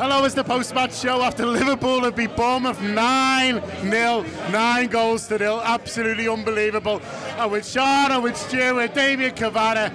Hello, 0.00 0.24
it's 0.24 0.34
the 0.34 0.42
post-match 0.42 0.94
show 0.94 1.20
after 1.20 1.44
Liverpool 1.44 2.04
have 2.04 2.16
beat 2.16 2.34
Bournemouth 2.34 2.80
9 2.80 3.62
0, 3.90 4.24
9 4.50 4.86
goals 4.86 5.28
to 5.28 5.36
nil. 5.36 5.60
Absolutely 5.62 6.26
unbelievable. 6.26 7.02
And 7.36 7.52
with 7.52 7.66
Sian, 7.66 8.10
and 8.10 8.22
with 8.22 8.34
Stu, 8.34 8.76
with 8.76 8.94
Damian 8.94 9.32
Kavanagh, 9.32 9.90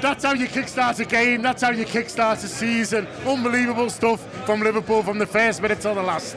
that's 0.00 0.24
how 0.24 0.32
you 0.32 0.46
kickstart 0.46 0.98
a 1.00 1.04
game, 1.04 1.42
that's 1.42 1.60
how 1.60 1.70
you 1.70 1.84
kickstart 1.84 2.42
a 2.42 2.48
season. 2.48 3.06
Unbelievable 3.26 3.90
stuff 3.90 4.26
from 4.46 4.62
Liverpool 4.62 5.02
from 5.02 5.18
the 5.18 5.26
first 5.26 5.60
minute 5.60 5.82
till 5.82 5.96
the 5.96 6.02
last. 6.02 6.34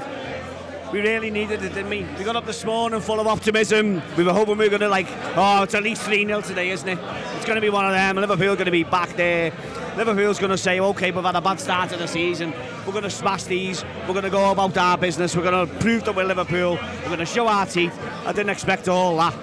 We 0.96 1.02
really 1.02 1.30
needed 1.30 1.62
it, 1.62 1.74
didn't 1.74 1.90
we? 1.90 2.06
We 2.18 2.24
got 2.24 2.38
up 2.38 2.46
this 2.46 2.64
morning 2.64 3.02
full 3.02 3.20
of 3.20 3.28
optimism. 3.28 4.02
We 4.16 4.24
were 4.24 4.32
hoping 4.32 4.58
we 4.58 4.64
were 4.64 4.70
going 4.70 4.80
to, 4.80 4.88
like, 4.88 5.08
oh, 5.36 5.64
it's 5.64 5.76
at 5.76 5.84
least 5.84 6.04
3 6.04 6.26
0 6.26 6.40
today, 6.40 6.70
isn't 6.70 6.88
it? 6.88 6.98
It's 7.36 7.44
going 7.44 7.56
to 7.56 7.62
be 7.62 7.70
one 7.70 7.86
of 7.86 7.92
them. 7.92 8.16
Liverpool 8.16 8.56
going 8.56 8.64
to 8.64 8.72
be 8.72 8.86
back 8.86 9.10
there. 9.18 9.52
Liverpool's 9.98 10.40
going 10.40 10.52
to 10.52 10.58
say, 10.58 10.80
okay, 10.80 11.12
we've 11.12 11.22
had 11.22 11.36
a 11.36 11.42
bad 11.42 11.60
start 11.60 11.90
to 11.90 11.98
the 11.98 12.08
season. 12.08 12.54
We're 12.86 12.94
going 12.94 13.04
to 13.04 13.10
smash 13.10 13.44
these. 13.44 13.84
We're 14.08 14.14
going 14.14 14.24
to 14.24 14.30
go 14.30 14.50
about 14.50 14.78
our 14.78 14.98
business. 14.98 15.36
We're 15.36 15.44
going 15.44 15.68
to 15.68 15.76
prove 15.80 16.06
that 16.06 16.16
we're 16.16 16.24
Liverpool. 16.24 16.76
We're 16.76 17.08
going 17.08 17.20
to 17.20 17.26
show 17.26 17.46
our 17.50 17.66
teeth. 17.66 18.00
I 18.26 18.32
didn't 18.32 18.52
expect 18.52 18.88
all 18.88 19.18
that. 19.18 19.34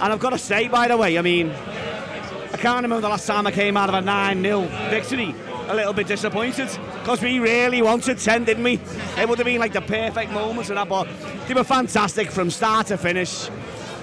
And 0.00 0.12
I've 0.12 0.20
got 0.20 0.30
to 0.30 0.38
say, 0.38 0.68
by 0.68 0.86
the 0.86 0.96
way, 0.96 1.18
I 1.18 1.22
mean, 1.22 1.50
I 1.50 2.56
can't 2.56 2.84
remember 2.84 3.00
the 3.00 3.08
last 3.08 3.26
time 3.26 3.48
I 3.48 3.50
came 3.50 3.76
out 3.76 3.88
of 3.88 3.96
a 3.96 4.00
9 4.00 4.40
0 4.40 4.60
victory 4.90 5.34
a 5.68 5.74
little 5.74 5.92
bit 5.92 6.06
disappointed 6.06 6.68
because 7.00 7.22
we 7.22 7.38
really 7.38 7.82
wanted 7.82 8.18
10, 8.18 8.44
didn't 8.44 8.64
we? 8.64 8.80
It 9.18 9.28
would 9.28 9.38
have 9.38 9.46
been 9.46 9.60
like 9.60 9.72
the 9.72 9.80
perfect 9.80 10.30
moments 10.32 10.70
and 10.70 10.78
that, 10.78 10.88
but 10.88 11.08
they 11.46 11.54
were 11.54 11.64
fantastic 11.64 12.30
from 12.30 12.50
start 12.50 12.88
to 12.88 12.98
finish. 12.98 13.48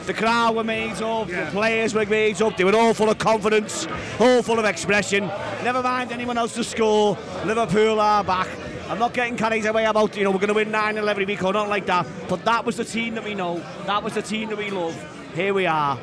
The 0.06 0.14
crowd 0.14 0.56
were 0.56 0.64
made 0.64 1.02
up, 1.02 1.30
yeah. 1.30 1.46
the 1.46 1.52
players 1.52 1.94
were 1.94 2.06
made 2.06 2.42
up, 2.42 2.58
they 2.58 2.64
were 2.64 2.76
all 2.76 2.94
full 2.94 3.10
of 3.10 3.20
confidence, 3.20 3.88
all 4.20 4.42
full 4.42 4.58
of 4.58 4.66
expression. 4.66 5.28
Never 5.64 5.84
mind 5.84 6.12
anyone 6.12 6.38
else 6.38 6.56
to 6.56 6.64
score, 6.64 7.18
Liverpool 7.46 8.00
are 8.00 8.24
back. 8.24 8.48
I'm 8.90 9.00
not 9.00 9.14
getting 9.14 9.38
carried 9.38 9.66
away 9.66 9.86
about, 9.86 10.18
you 10.18 10.24
know, 10.24 10.32
we're 10.32 10.40
going 10.40 10.50
to 10.50 10.54
win 10.54 10.72
9 10.72 10.98
11 10.98 11.10
every 11.10 11.26
week 11.26 11.44
or 11.44 11.54
not 11.54 11.70
like 11.70 11.86
that, 11.86 12.08
but 12.28 12.44
that 12.46 12.66
was 12.66 12.78
the 12.78 12.86
team 12.86 13.16
that 13.16 13.24
we 13.24 13.36
know, 13.36 13.64
that 13.86 14.04
was 14.04 14.16
the 14.16 14.22
team 14.22 14.50
that 14.50 14.58
we 14.58 14.70
love. 14.70 14.96
Here 15.36 15.54
we 15.54 15.66
are. 15.66 15.98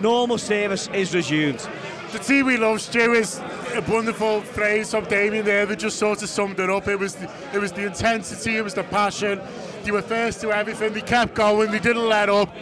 Normal 0.00 0.38
service 0.38 0.88
is 0.94 1.14
resumed. 1.14 1.68
The 2.12 2.18
team 2.18 2.46
we 2.46 2.56
love, 2.56 2.80
Stu, 2.80 3.12
is 3.12 3.38
a 3.74 3.84
wonderful 3.88 4.40
phrase 4.40 4.90
from 4.90 5.04
Damien 5.04 5.44
there 5.44 5.64
that 5.66 5.78
just 5.78 5.96
sort 5.96 6.20
of 6.22 6.28
summed 6.28 6.58
it 6.58 6.68
up. 6.68 6.88
It 6.88 6.98
was 6.98 7.14
the, 7.14 7.30
it 7.54 7.58
was 7.58 7.70
the 7.70 7.86
intensity, 7.86 8.56
it 8.56 8.64
was 8.64 8.74
the 8.74 8.82
passion. 8.82 9.40
They 9.84 9.92
were 9.92 10.02
first 10.02 10.40
to 10.40 10.50
everything. 10.50 10.92
They 10.92 11.02
kept 11.02 11.34
going. 11.34 11.70
They 11.70 11.78
didn't 11.78 12.08
let 12.08 12.28
up. 12.28 12.52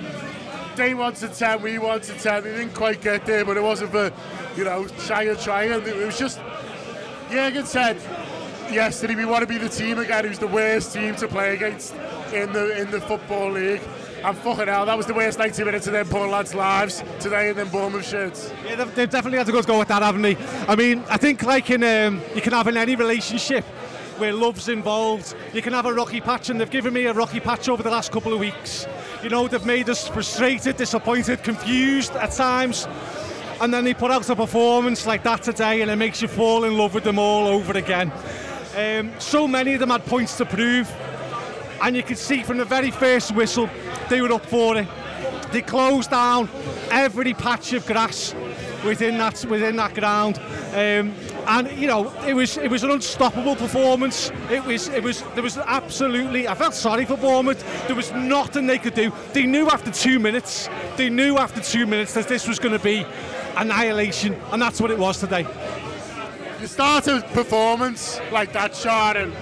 They 0.77 0.93
wanted 0.93 1.33
10, 1.33 1.63
we 1.63 1.79
wanted 1.79 2.19
10. 2.19 2.45
They 2.45 2.51
didn't 2.51 2.75
quite 2.75 3.01
get 3.01 3.25
there, 3.25 3.45
but 3.45 3.57
it 3.57 3.63
wasn't 3.63 3.91
for, 3.91 4.13
you 4.55 4.65
know, 4.65 4.87
trying 5.07 5.31
and 5.31 5.39
trying. 5.41 5.71
It 5.73 6.07
was 6.07 6.19
just, 6.19 6.41
Jurgen 7.31 7.65
said 7.65 7.97
yesterday, 8.71 9.15
we 9.15 9.25
want 9.25 9.41
to 9.41 9.47
be 9.47 9.57
the 9.57 9.69
team 9.69 9.99
again 9.99 10.27
who's 10.27 10.39
the 10.39 10.47
worst 10.47 10.93
team 10.93 11.17
to 11.17 11.27
play 11.27 11.55
against 11.55 11.95
in 12.35 12.53
the 12.53 12.79
in 12.81 12.91
the 12.91 13.01
Football 13.01 13.53
League. 13.53 13.81
And 14.25 14.37
fucking 14.39 14.67
hell, 14.67 14.85
that 14.87 14.97
was 14.97 15.07
the 15.07 15.15
worst 15.15 15.39
90 15.39 15.65
minutes 15.65 15.87
of 15.87 15.93
them 15.93 16.07
poor 16.09 16.27
lads' 16.27 16.55
lives 16.55 17.05
today 17.21 17.51
in 17.51 17.57
them 17.57 17.69
Bournemouth 17.69 18.07
shirts. 18.07 18.53
Yeah, 18.67 18.75
they've, 18.75 18.95
they've, 18.95 19.11
definitely 19.11 19.39
had 19.39 19.47
to 19.47 19.53
go, 19.53 19.63
go 19.63 19.79
with 19.79 19.89
that, 19.89 20.03
haven't 20.03 20.23
they? 20.23 20.37
I 20.67 20.75
mean, 20.75 21.05
I 21.09 21.17
think 21.17 21.43
like 21.45 21.71
in 21.71 21.85
um, 21.85 22.21
you 22.35 22.41
can 22.41 22.53
have 22.53 22.67
in 22.67 22.77
any 22.77 22.97
relationship 22.97 23.65
where 24.19 24.33
love's 24.33 24.69
involved, 24.69 25.35
you 25.55 25.63
can 25.63 25.73
have 25.73 25.87
a 25.87 25.95
rocky 25.95 26.21
patch, 26.21 26.51
and 26.51 26.61
they've 26.61 26.69
given 26.69 26.93
me 26.93 27.07
a 27.07 27.13
rocky 27.13 27.39
patch 27.39 27.69
over 27.69 27.83
the 27.83 27.91
last 27.91 28.11
couple 28.11 28.33
of 28.33 28.41
weeks. 28.41 28.87
You 29.23 29.29
know, 29.29 29.47
they've 29.47 29.65
made 29.65 29.89
us 29.89 30.09
frustrated, 30.09 30.77
disappointed, 30.77 31.45
confused 31.45 32.13
at 32.17 32.33
times. 32.33 32.87
And 33.61 33.73
then 33.73 33.85
they 33.85 33.95
put 33.95 34.11
out 34.11 34.29
a 34.29 34.37
performance 34.37 35.07
like 35.07 35.23
that 35.25 35.43
today, 35.43 35.83
and 35.83 35.91
it 35.91 35.97
makes 35.97 36.21
you 36.21 36.29
fall 36.29 36.65
in 36.65 36.77
love 36.77 36.95
with 36.95 37.05
them 37.05 37.19
all 37.19 37.47
over 37.47 37.77
again. 37.77 38.13
Um, 38.77 39.13
so 39.19 39.49
many 39.49 39.75
of 39.75 39.81
them 39.81 39.91
had 39.91 40.05
points 40.07 40.37
to 40.39 40.45
prove, 40.45 40.89
and 41.81 41.97
you 41.97 42.03
could 42.03 42.19
see 42.19 42.43
from 42.43 42.59
the 42.59 42.65
very 42.65 42.91
first 42.91 43.33
whistle 43.33 43.69
they 44.09 44.21
were 44.21 44.33
up 44.33 44.47
for 44.47 44.77
it. 44.77 44.87
They 45.53 45.63
closed 45.63 46.11
down 46.11 46.49
every 46.91 47.35
patch 47.35 47.73
of 47.73 47.87
grass 47.87 48.35
within 48.85 49.19
that 49.19 49.45
within 49.47 49.77
that 49.77 49.95
ground. 49.95 50.39
Um, 50.69 51.15
and 51.47 51.71
you 51.79 51.87
know 51.87 52.13
it 52.27 52.35
was 52.35 52.59
it 52.59 52.71
was 52.71 52.85
an 52.85 52.91
unstoppable 52.91 53.57
performance. 53.57 54.31
It 54.51 54.65
was 54.65 54.89
it 54.89 55.03
was 55.03 55.23
there 55.35 55.43
was 55.43 55.57
absolutely 55.59 56.47
I 56.47 56.55
felt 56.55 56.75
sorry 56.75 57.05
for 57.05 57.17
Bournemouth. 57.17 57.65
There 57.87 57.97
was 57.97 58.13
nothing 58.13 58.67
they 58.67 58.79
could 58.79 58.95
do. 58.95 59.13
They 59.33 59.47
knew 59.47 59.69
after 59.69 59.91
two 59.91 60.19
minutes. 60.19 60.69
They 60.97 61.09
knew 61.09 61.39
after 61.39 61.61
two 61.61 61.87
minutes 61.87 62.15
that 62.15 62.29
this 62.29 62.47
was 62.47 62.59
going 62.59 62.77
to 62.77 62.85
be 62.85 63.07
annihilation, 63.57 64.35
and 64.53 64.61
that's 64.61 64.81
what 64.81 64.91
it 64.91 64.99
was 64.99 65.19
today. 65.19 65.47
You 66.61 66.67
start 66.67 67.07
a 67.07 67.21
performance 67.33 68.21
like 68.31 68.53
that, 68.53 68.75
Sharon 68.75 69.33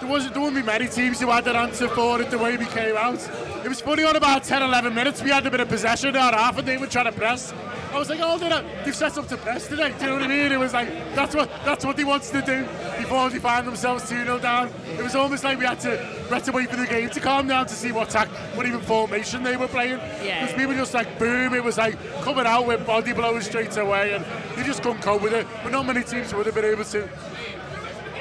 there 0.00 0.08
wasn't 0.08 0.34
there 0.34 0.42
wouldn't 0.42 0.62
be 0.64 0.66
many 0.66 0.88
teams 0.88 1.20
who 1.20 1.30
had 1.30 1.44
that 1.44 1.56
answer 1.56 1.88
for 1.88 2.20
it 2.20 2.30
the 2.30 2.38
way 2.38 2.56
we 2.56 2.66
came 2.66 2.96
out. 2.96 3.18
It 3.64 3.68
was 3.68 3.80
funny 3.80 4.04
on 4.04 4.16
about 4.16 4.44
10, 4.44 4.62
11 4.62 4.94
minutes. 4.94 5.22
We 5.22 5.30
had 5.30 5.46
a 5.46 5.50
bit 5.50 5.60
of 5.60 5.68
possession 5.68 6.16
our 6.16 6.32
half 6.32 6.58
and 6.58 6.66
they 6.66 6.76
were 6.76 6.86
trying 6.86 7.06
to 7.06 7.12
press. 7.12 7.52
I 7.92 7.98
was 7.98 8.10
like, 8.10 8.20
oh, 8.22 8.38
they're, 8.38 8.64
they've 8.84 8.94
set 8.94 9.16
up 9.16 9.26
to 9.28 9.36
press 9.36 9.66
today. 9.66 9.94
Do 9.98 10.04
you 10.04 10.06
know 10.10 10.14
what 10.14 10.22
I 10.24 10.28
mean? 10.28 10.52
It 10.52 10.58
was 10.58 10.72
like 10.72 10.88
that's 11.14 11.34
what 11.34 11.50
that's 11.64 11.84
what 11.84 11.96
they 11.96 12.04
wanted 12.04 12.32
to 12.32 12.42
do 12.42 12.62
before 12.98 13.30
they 13.30 13.38
found 13.38 13.66
themselves 13.66 14.08
2 14.08 14.24
0 14.24 14.38
down. 14.38 14.70
It 14.98 15.02
was 15.02 15.14
almost 15.14 15.42
like 15.42 15.58
we 15.58 15.64
had 15.64 15.80
to 15.80 15.90
we 16.28 16.34
had 16.34 16.44
to 16.44 16.52
wait 16.52 16.70
for 16.70 16.76
the 16.76 16.86
game 16.86 17.10
to 17.10 17.20
calm 17.20 17.48
down 17.48 17.66
to 17.66 17.74
see 17.74 17.92
what 17.92 18.10
tack, 18.10 18.28
what 18.56 18.66
even 18.66 18.80
formation 18.80 19.42
they 19.42 19.56
were 19.56 19.68
playing. 19.68 19.98
Yeah. 20.22 20.40
Because 20.40 20.56
people 20.56 20.74
just 20.74 20.94
like 20.94 21.18
boom, 21.18 21.54
it 21.54 21.64
was 21.64 21.78
like 21.78 21.98
coming 22.22 22.46
out 22.46 22.66
with 22.66 22.86
body 22.86 23.12
blows 23.12 23.46
straight 23.46 23.76
away, 23.76 24.14
and 24.14 24.24
they 24.56 24.64
just 24.64 24.82
couldn't 24.82 25.02
cope 25.02 25.22
with 25.22 25.32
it. 25.32 25.46
But 25.62 25.72
not 25.72 25.86
many 25.86 26.04
teams 26.04 26.34
would 26.34 26.46
have 26.46 26.54
been 26.54 26.64
able 26.64 26.84
to. 26.84 27.08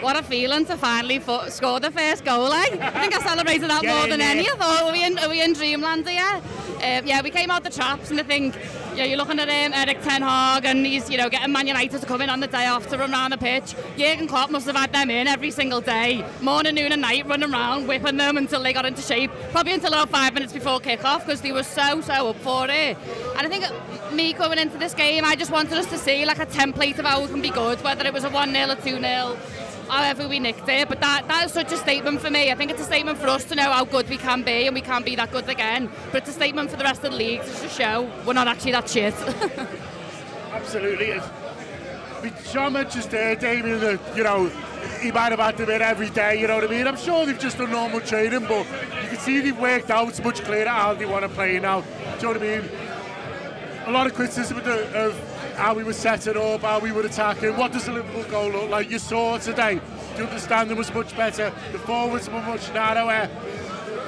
What 0.01 0.15
a 0.15 0.21
feeling 0.23 0.65
to 0.65 0.77
finally 0.77 1.19
fo- 1.19 1.49
score 1.49 1.79
the 1.79 1.91
first 1.91 2.23
goal, 2.23 2.49
like. 2.49 2.73
I 2.79 3.01
think 3.01 3.15
I 3.15 3.21
celebrated 3.21 3.69
that 3.69 3.83
more 3.83 4.07
than 4.07 4.21
any. 4.21 4.47
I 4.47 4.55
thought, 4.55 4.83
are 4.83 4.91
we 4.91 5.03
in, 5.03 5.17
are 5.17 5.29
we 5.29 5.41
in 5.41 5.53
dreamland 5.53 6.07
here? 6.07 6.41
Um, 6.77 7.07
yeah, 7.07 7.21
we 7.23 7.31
came 7.31 7.49
out 7.49 7.63
the 7.63 7.71
traps 7.71 8.11
and 8.11 8.19
I 8.19 8.23
think, 8.23 8.55
you 8.91 8.97
know, 8.97 9.03
you're 9.05 9.17
looking 9.17 9.39
at 9.39 9.49
um, 9.49 9.73
Erik 9.73 10.01
Ten 10.03 10.21
Hag 10.21 10.65
and 10.65 10.85
he's, 10.85 11.09
you 11.09 11.17
know, 11.17 11.27
getting 11.29 11.51
Man 11.51 11.65
United 11.65 11.99
to 11.99 12.05
come 12.05 12.21
in 12.21 12.29
on 12.29 12.39
the 12.39 12.45
day 12.47 12.67
off 12.67 12.87
to 12.89 12.97
run 12.99 13.11
around 13.11 13.31
the 13.31 13.37
pitch. 13.37 13.73
Jurgen 13.97 14.27
Klopp 14.27 14.51
must 14.51 14.67
have 14.67 14.75
had 14.75 14.93
them 14.93 15.09
in 15.09 15.27
every 15.27 15.49
single 15.49 15.81
day, 15.81 16.23
morning, 16.41 16.75
noon 16.75 16.91
and 16.91 17.01
night, 17.01 17.25
running 17.25 17.51
around, 17.51 17.87
whipping 17.87 18.17
them 18.17 18.37
until 18.37 18.61
they 18.61 18.73
got 18.73 18.85
into 18.85 19.01
shape. 19.01 19.31
Probably 19.51 19.73
until 19.73 19.93
about 19.93 20.09
five 20.09 20.35
minutes 20.35 20.53
before 20.53 20.79
kick-off 20.79 21.25
because 21.25 21.41
they 21.41 21.51
were 21.51 21.63
so, 21.63 22.01
so 22.01 22.29
up 22.29 22.35
for 22.37 22.67
it. 22.69 22.95
And 23.35 23.47
I 23.47 23.49
think 23.49 23.65
me 24.13 24.33
coming 24.33 24.59
into 24.59 24.77
this 24.77 24.93
game, 24.93 25.25
I 25.25 25.35
just 25.35 25.51
wanted 25.51 25.73
us 25.73 25.87
to 25.87 25.97
see 25.97 26.25
like 26.25 26.39
a 26.39 26.45
template 26.45 26.99
of 26.99 27.05
how 27.05 27.21
we 27.21 27.27
can 27.27 27.41
be 27.41 27.49
good, 27.49 27.83
whether 27.83 28.05
it 28.05 28.13
was 28.13 28.23
a 28.23 28.29
1-0 28.29 28.71
or 28.71 28.75
2-0 28.75 29.37
however 29.89 30.27
we 30.27 30.39
nicked 30.39 30.67
it. 30.69 30.89
But 30.89 30.99
that, 31.01 31.27
that 31.27 31.45
is 31.45 31.51
such 31.51 31.71
a 31.71 31.77
statement 31.77 32.21
for 32.21 32.29
me. 32.29 32.51
I 32.51 32.55
think 32.55 32.71
it's 32.71 32.81
a 32.81 32.85
statement 32.85 33.17
for 33.17 33.27
us 33.27 33.45
to 33.45 33.55
know 33.55 33.71
how 33.71 33.85
good 33.85 34.09
we 34.09 34.17
can 34.17 34.43
be 34.43 34.65
and 34.65 34.73
we 34.73 34.81
can 34.81 35.03
be 35.03 35.15
that 35.15 35.31
good 35.31 35.49
again. 35.49 35.89
But 36.11 36.23
it's 36.23 36.29
a 36.29 36.33
statement 36.33 36.71
for 36.71 36.77
the 36.77 36.83
rest 36.83 37.03
of 37.03 37.11
the 37.11 37.17
league 37.17 37.43
to 37.43 37.69
show 37.69 38.09
we're 38.25 38.33
not 38.33 38.47
actually 38.47 38.73
that 38.73 38.89
shit. 38.89 39.13
Absolutely. 40.51 41.07
It's, 41.07 41.27
Sian 42.49 42.73
mentions 42.73 43.07
there, 43.07 43.35
Damien, 43.35 43.79
that, 43.79 43.99
you 44.17 44.23
know, 44.23 44.49
he 45.01 45.11
might 45.11 45.31
have 45.31 45.39
had 45.39 45.57
to 45.57 45.65
bit 45.65 45.81
every 45.81 46.09
day, 46.09 46.39
you 46.39 46.47
know 46.47 46.55
what 46.55 46.63
I 46.63 46.67
mean? 46.67 46.87
I'm 46.87 46.97
sure 46.97 47.25
they've 47.25 47.37
just 47.37 47.57
done 47.57 47.71
normal 47.71 48.01
training, 48.01 48.45
but 48.47 48.65
you 49.03 49.09
can 49.09 49.17
see 49.17 49.39
they've 49.39 49.59
worked 49.59 49.91
out 49.91 50.23
much 50.23 50.41
clearer 50.43 50.67
how 50.67 50.93
they 50.93 51.05
want 51.05 51.23
to 51.23 51.29
play 51.29 51.59
now. 51.59 51.81
Do 51.81 51.87
you 51.87 52.21
know 52.33 52.39
what 52.39 52.41
I 52.41 52.59
mean? 52.59 52.69
A 53.85 53.91
lot 53.91 54.07
of 54.07 54.15
criticism 54.15 54.57
of 54.57 55.36
how 55.57 55.73
we 55.73 55.83
were 55.83 55.93
setting 55.93 56.37
up, 56.37 56.61
how 56.61 56.79
we 56.79 56.91
were 56.91 57.01
attacking. 57.01 57.57
What 57.57 57.71
does 57.71 57.85
the 57.85 57.91
Liverpool 57.91 58.23
goal 58.25 58.51
look 58.51 58.69
like? 58.69 58.91
You 58.91 58.99
saw 58.99 59.37
today. 59.39 59.81
The 60.15 60.27
understanding 60.27 60.77
was 60.77 60.93
much 60.93 61.17
better. 61.17 61.51
The 61.71 61.79
forwards 61.79 62.29
were 62.29 62.41
much 62.41 62.71
narrower. 62.73 63.27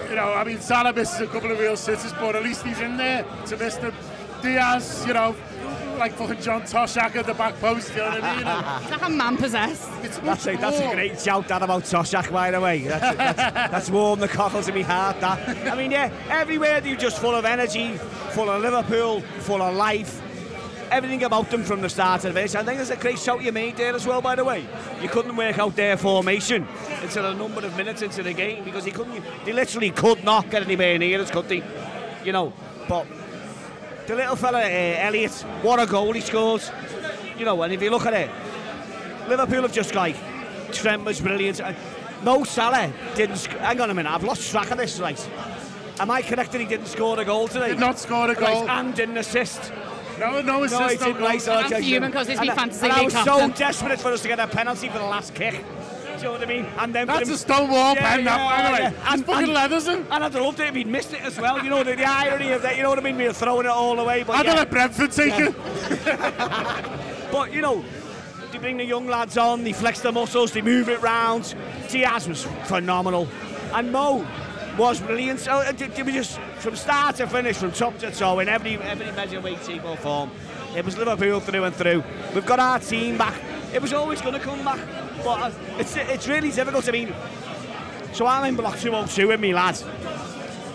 You 0.10 0.16
know, 0.16 0.34
I 0.34 0.44
mean, 0.44 0.60
Salah 0.60 0.94
misses 0.94 1.22
a 1.22 1.28
couple 1.28 1.52
of 1.52 1.60
real 1.60 1.76
sitters, 1.76 2.14
but 2.14 2.36
at 2.36 2.44
least 2.44 2.64
he's 2.66 2.80
in 2.80 2.98
there 2.98 3.26
to 3.48 3.58
miss 3.58 3.76
them. 3.76 3.94
Diaz, 4.42 5.04
you 5.08 5.14
know, 5.14 5.36
like 5.98 6.14
fucking 6.14 6.42
John 6.42 6.62
Toshack 6.62 7.16
at 7.16 7.26
the 7.26 7.34
back 7.34 7.60
post, 7.60 7.92
you 7.92 7.98
know 7.98 8.10
what 8.10 8.24
I 8.24 8.36
mean? 8.36 8.82
He's 8.84 8.92
like 8.92 9.02
a 9.02 9.10
man 9.10 9.36
possessed. 9.36 9.90
That's 10.24 10.48
a, 10.48 10.56
that's 10.56 10.80
a 10.80 10.94
great 10.94 11.20
shout 11.20 11.48
that 11.50 11.62
about 11.62 11.84
Toshack, 11.84 12.32
by 12.32 12.52
the 12.52 12.62
way. 12.62 12.84
That's, 12.84 13.18
that's, 13.18 13.38
that's 13.72 13.90
warmed 13.90 14.22
the 14.22 14.28
cockles 14.28 14.68
of 14.68 14.76
my 14.76 14.82
heart, 14.82 15.20
that. 15.20 15.68
I 15.68 15.76
mean, 15.76 15.92
yeah, 15.92 16.12
everywhere 16.30 16.80
they're 16.80 16.96
just 16.96 17.20
full 17.20 17.36
of 17.36 17.44
energy, 17.44 17.98
full 18.32 18.50
of 18.50 18.62
Liverpool, 18.62 19.22
full 19.40 19.62
of 19.62 19.76
life 19.76 20.22
everything 20.92 21.24
about 21.24 21.50
them 21.50 21.64
from 21.64 21.82
the 21.82 21.90
start 21.90 22.26
of 22.26 22.34
this. 22.34 22.56
I 22.56 22.64
think 22.64 22.78
there's 22.78 22.90
a 22.90 22.96
great 22.96 23.20
shout 23.20 23.42
you 23.42 23.52
made 23.52 23.78
there 23.78 23.94
as 23.94 24.06
well, 24.06 24.22
by 24.22 24.36
the 24.36 24.44
way. 24.44 24.66
You 25.02 25.10
couldn't 25.10 25.36
work 25.36 25.58
out 25.60 25.76
their 25.76 25.98
formation 25.98 26.68
until 27.02 27.26
a 27.26 27.34
number 27.34 27.66
of 27.66 27.76
minutes 27.78 28.02
into 28.02 28.24
the 28.24 28.34
game 28.34 28.64
because 28.64 28.86
he 28.86 28.92
couldn't. 28.92 29.24
They 29.46 29.54
literally 29.54 29.92
could 29.92 30.24
not 30.24 30.50
get 30.50 30.64
anywhere 30.64 30.98
near 30.98 31.22
us, 31.22 31.32
could 31.32 31.48
they? 31.48 31.64
You 32.24 32.34
know, 32.34 32.54
but 32.88 33.08
the 34.08 34.16
little 34.16 34.36
fella 34.36 34.60
uh, 34.60 35.06
Elliott, 35.08 35.34
what 35.62 35.80
a 35.80 35.86
goal 35.86 36.14
he 36.14 36.22
scores. 36.22 36.72
You 37.38 37.46
know, 37.46 37.62
and 37.64 37.74
if 37.74 37.82
you 37.82 37.90
look 37.90 38.06
at 38.06 38.14
it, 38.14 38.30
Liverpool 39.28 39.62
have 39.62 39.74
just 39.74 39.96
like 39.96 40.16
Trent 40.72 41.06
was 41.06 41.22
brilliant. 41.22 41.62
Mo 42.24 42.44
Salah 42.44 42.92
didn't. 43.16 43.38
Sc- 43.38 43.52
hang 43.52 43.80
on 43.80 43.90
a 43.90 43.94
minute, 43.94 44.12
I've 44.12 44.24
lost 44.24 44.50
track 44.52 44.72
of 44.72 44.78
this. 44.78 45.00
Right? 45.00 45.30
Am 46.00 46.10
I 46.10 46.22
correct 46.22 46.54
that 46.54 46.62
he 46.62 46.68
didn't 46.68 46.88
score 46.88 47.20
a 47.20 47.26
goal 47.26 47.48
today? 47.48 47.70
Did 47.70 47.80
not 47.80 48.00
score 48.00 48.30
a 48.30 48.36
goal 48.36 48.66
right, 48.66 48.80
and 48.80 48.96
didn't 48.96 49.18
assist. 49.18 49.72
No, 50.20 50.42
no 50.42 50.64
assist. 50.64 50.80
No, 50.80 50.88
he 50.88 50.98
didn't. 50.98 51.22
Right, 51.22 51.48
I'm 51.48 51.82
fuming 51.82 52.12
because 52.12 52.30
it's 52.30 52.42
me 52.42 52.50
fantasy 52.50 52.86
and 52.86 52.94
I 52.94 53.02
was 53.04 53.14
so 53.14 53.50
desperate 53.50 54.00
for 54.00 54.12
us 54.12 54.22
to 54.22 54.28
get 54.28 54.40
a 54.40 54.48
penalty 54.48 54.90
for 54.90 55.00
the 55.00 55.06
last 55.06 55.34
kick. 55.34 55.54
Do 55.54 55.60
you 56.16 56.24
know 56.24 56.32
what 56.34 56.44
I 56.44 56.46
mean? 56.48 56.66
And 56.78 56.94
then 56.94 57.08
That's 57.08 57.30
a 57.30 57.38
stone 57.38 57.70
wall 57.72 57.96
pen, 57.96 58.26
that, 58.26 58.38
by 58.38 58.64
the 58.68 58.74
way. 58.74 58.92
yeah. 58.92 59.14
It's 59.14 59.24
fucking 59.24 59.54
leathers 59.54 59.88
and... 59.88 60.06
And 60.12 60.24
I'd 60.24 60.34
have 60.34 60.36
loved 60.36 60.60
it 60.60 60.68
if 60.68 60.76
he'd 60.76 60.88
missed 60.88 61.14
it 61.14 61.22
as 61.22 61.40
well. 61.40 61.64
You 61.64 61.70
know 61.70 61.82
the, 61.82 61.96
the 61.96 62.04
irony 62.04 62.52
of 62.52 62.62
that. 62.64 62.76
You 62.76 62.84
know 62.84 62.90
what 62.90 63.00
I 63.00 63.02
mean? 63.02 63.16
We 63.16 63.24
were 63.26 63.32
throwing 63.32 63.66
it 63.66 63.72
all 63.72 63.98
away, 63.98 64.24
but 64.24 64.36
I 64.36 64.40
yeah. 64.40 64.44
don't 64.44 64.56
let 64.58 64.70
Brentford 64.70 65.14
take 65.14 65.34
it. 65.38 65.56
But 67.32 67.54
you 67.54 67.62
know, 67.62 67.86
they 68.52 68.58
bring 68.58 68.76
the 68.78 68.84
young 68.84 69.08
lads 69.08 69.38
on, 69.38 69.64
they 69.64 69.72
flex 69.72 70.02
their 70.02 70.12
muscles, 70.12 70.52
they 70.52 70.62
move 70.62 70.90
it 70.90 71.00
round. 71.02 71.56
Diaz 71.88 72.28
was 72.28 72.44
phenomenal, 72.66 73.28
and 73.74 73.92
Mo 73.92 74.28
was 74.80 75.02
brilliant. 75.02 75.42
So 75.42 75.52
uh, 75.52 75.72
they, 75.74 75.88
they 75.88 76.12
just 76.12 76.40
from 76.60 76.76
start 76.76 77.18
to 77.18 77.28
finish, 77.28 77.58
from 77.58 77.72
top 77.72 77.98
to 78.00 78.12
toe, 78.12 78.40
in 78.40 78.50
every 78.50 78.78
every 78.78 79.12
measure, 79.12 79.42
shape, 79.64 79.84
or 79.84 79.98
form. 79.98 80.32
It 80.76 80.86
was 80.86 80.98
Liverpool 80.98 81.40
through 81.42 81.64
and 81.66 81.76
through. 81.76 82.04
We've 82.34 82.46
got 82.46 82.60
our 82.60 82.80
team 82.80 83.18
back. 83.18 83.40
It 83.74 83.82
was 83.82 83.94
always 83.94 84.22
going 84.22 84.34
to 84.34 84.40
come 84.40 84.64
back, 84.64 84.80
but 85.24 85.42
uh, 85.42 85.52
it's 85.78 85.96
it's 85.98 86.28
really 86.28 86.52
difficult. 86.52 86.88
I 86.88 86.92
mean, 86.92 87.14
so 88.14 88.26
I'm 88.26 88.46
in 88.46 88.56
block 88.56 88.80
202 88.80 89.28
with 89.28 89.40
me 89.40 89.54
lads 89.54 89.84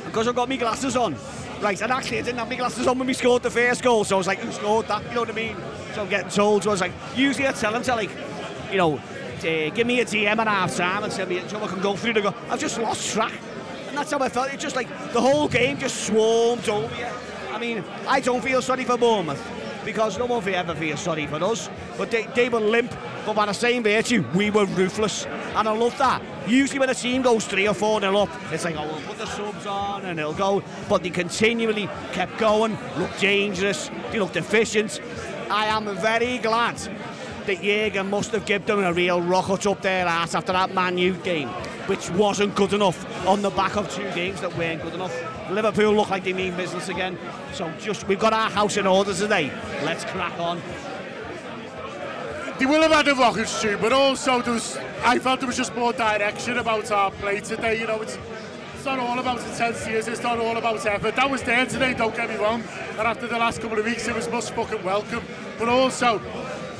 because 0.04 0.28
I've 0.28 0.36
got 0.36 0.48
my 0.48 0.56
glasses 0.56 0.96
on. 0.96 1.16
Right, 1.60 1.80
and 1.80 1.90
actually 1.90 2.18
I 2.18 2.22
didn't 2.22 2.38
have 2.38 2.48
my 2.48 2.56
glasses 2.56 2.86
on 2.86 2.98
when 2.98 3.06
we 3.06 3.14
scored 3.14 3.42
the 3.42 3.50
first 3.50 3.82
goal, 3.82 4.04
so 4.04 4.16
I 4.16 4.18
was 4.18 4.26
like, 4.26 4.40
who 4.40 4.52
scored 4.52 4.86
that? 4.88 5.02
You 5.04 5.14
know 5.14 5.20
what 5.20 5.30
I 5.30 5.32
mean? 5.32 5.56
So 5.94 6.02
I'm 6.02 6.10
getting 6.10 6.28
told, 6.28 6.64
so 6.64 6.70
I 6.70 6.72
was 6.72 6.80
like, 6.80 6.92
usually 7.16 7.48
I 7.48 7.52
tell 7.52 7.72
them 7.72 7.82
to 7.84 7.94
like, 7.94 8.10
you 8.70 8.76
know, 8.76 9.00
give 9.40 9.86
me 9.86 10.00
a 10.00 10.04
DM 10.04 10.36
at 10.36 10.46
half 10.46 10.76
time 10.76 11.04
and 11.04 11.12
tell 11.12 11.26
me 11.26 11.40
so 11.48 11.62
I 11.62 11.68
can 11.68 11.80
go 11.80 11.96
through 11.96 12.14
the 12.14 12.20
goal. 12.20 12.34
I've 12.50 12.60
just 12.60 12.78
lost 12.78 13.12
track. 13.12 13.32
And 13.94 14.00
that's 14.00 14.10
how 14.10 14.18
I 14.18 14.28
felt. 14.28 14.52
It's 14.52 14.60
just 14.60 14.74
like 14.74 14.88
the 15.12 15.20
whole 15.20 15.46
game 15.46 15.78
just 15.78 16.08
swarmed 16.08 16.68
over 16.68 16.92
you. 16.96 17.06
I 17.52 17.60
mean, 17.60 17.84
I 18.08 18.18
don't 18.18 18.42
feel 18.42 18.60
sorry 18.60 18.82
for 18.82 18.98
Bournemouth 18.98 19.40
because 19.84 20.18
no 20.18 20.26
one 20.26 20.48
ever 20.48 20.74
feels 20.74 20.98
sorry 20.98 21.28
for 21.28 21.36
us. 21.44 21.70
But 21.96 22.10
they, 22.10 22.26
they 22.34 22.48
were 22.48 22.58
limp, 22.58 22.92
but 23.24 23.36
by 23.36 23.46
the 23.46 23.52
same 23.52 23.84
virtue, 23.84 24.24
we 24.34 24.50
were 24.50 24.64
ruthless. 24.64 25.26
And 25.26 25.68
I 25.68 25.70
love 25.70 25.96
that. 25.98 26.20
Usually 26.48 26.80
when 26.80 26.90
a 26.90 26.94
team 26.94 27.22
goes 27.22 27.46
3 27.46 27.68
or 27.68 27.74
4 27.74 28.00
nil 28.00 28.18
up, 28.18 28.30
it's 28.50 28.64
like, 28.64 28.74
oh, 28.76 28.84
we'll 28.84 29.00
put 29.02 29.18
the 29.18 29.26
subs 29.26 29.64
on 29.64 30.04
and 30.06 30.18
it'll 30.18 30.32
go. 30.32 30.60
But 30.88 31.04
they 31.04 31.10
continually 31.10 31.88
kept 32.10 32.36
going, 32.38 32.76
looked 32.98 33.20
dangerous, 33.20 33.92
they 34.10 34.18
looked 34.18 34.34
efficient. 34.34 35.00
I 35.48 35.66
am 35.66 35.84
very 35.98 36.38
glad 36.38 36.78
that 37.46 37.58
Jürgen 37.58 38.08
must 38.08 38.32
have 38.32 38.44
given 38.44 38.66
them 38.66 38.80
a 38.80 38.92
real 38.92 39.22
rocket 39.22 39.68
up 39.68 39.82
their 39.82 40.06
ass 40.06 40.34
after 40.34 40.52
that 40.52 40.74
Man 40.74 40.98
U 40.98 41.12
game, 41.14 41.50
which 41.86 42.10
wasn't 42.10 42.54
good 42.54 42.72
enough 42.72 43.04
on 43.26 43.42
the 43.42 43.50
back 43.50 43.76
of 43.76 43.90
two 43.90 44.10
games 44.12 44.40
that 44.40 44.56
weren't 44.56 44.82
good 44.82 44.94
enough. 44.94 45.14
Liverpool 45.50 45.92
look 45.92 46.10
like 46.10 46.24
they 46.24 46.32
mean 46.32 46.56
business 46.56 46.88
again. 46.88 47.18
So 47.52 47.70
just 47.78 48.08
we've 48.08 48.18
got 48.18 48.32
our 48.32 48.50
house 48.50 48.76
in 48.76 48.86
order 48.86 49.14
today. 49.14 49.52
Let's 49.84 50.04
crack 50.04 50.38
on. 50.38 50.60
They 52.58 52.66
will 52.66 52.82
have 52.82 52.92
had 52.92 53.08
a 53.08 53.14
rocket 53.14 53.48
too, 53.48 53.76
but 53.78 53.92
also 53.92 54.40
I 55.04 55.18
felt 55.18 55.40
there 55.40 55.46
was 55.46 55.56
just 55.56 55.74
more 55.74 55.92
direction 55.92 56.58
about 56.58 56.90
our 56.90 57.10
play 57.10 57.40
today. 57.40 57.80
You 57.80 57.86
know, 57.86 58.00
it's, 58.00 58.16
it's 58.74 58.84
not 58.84 59.00
all 59.00 59.18
about 59.18 59.38
intensity, 59.38 59.94
it's 59.94 60.22
not 60.22 60.38
all 60.38 60.56
about 60.56 60.86
effort. 60.86 61.16
That 61.16 61.30
was 61.30 61.42
there 61.42 61.66
today, 61.66 61.94
don't 61.94 62.14
get 62.14 62.28
me 62.28 62.36
wrong. 62.36 62.62
And 62.90 63.00
after 63.00 63.26
the 63.26 63.38
last 63.38 63.60
couple 63.60 63.78
of 63.78 63.84
weeks, 63.84 64.06
it 64.06 64.14
was 64.14 64.30
most 64.30 64.54
fucking 64.54 64.84
welcome. 64.84 65.24
But 65.58 65.68
also, 65.68 66.20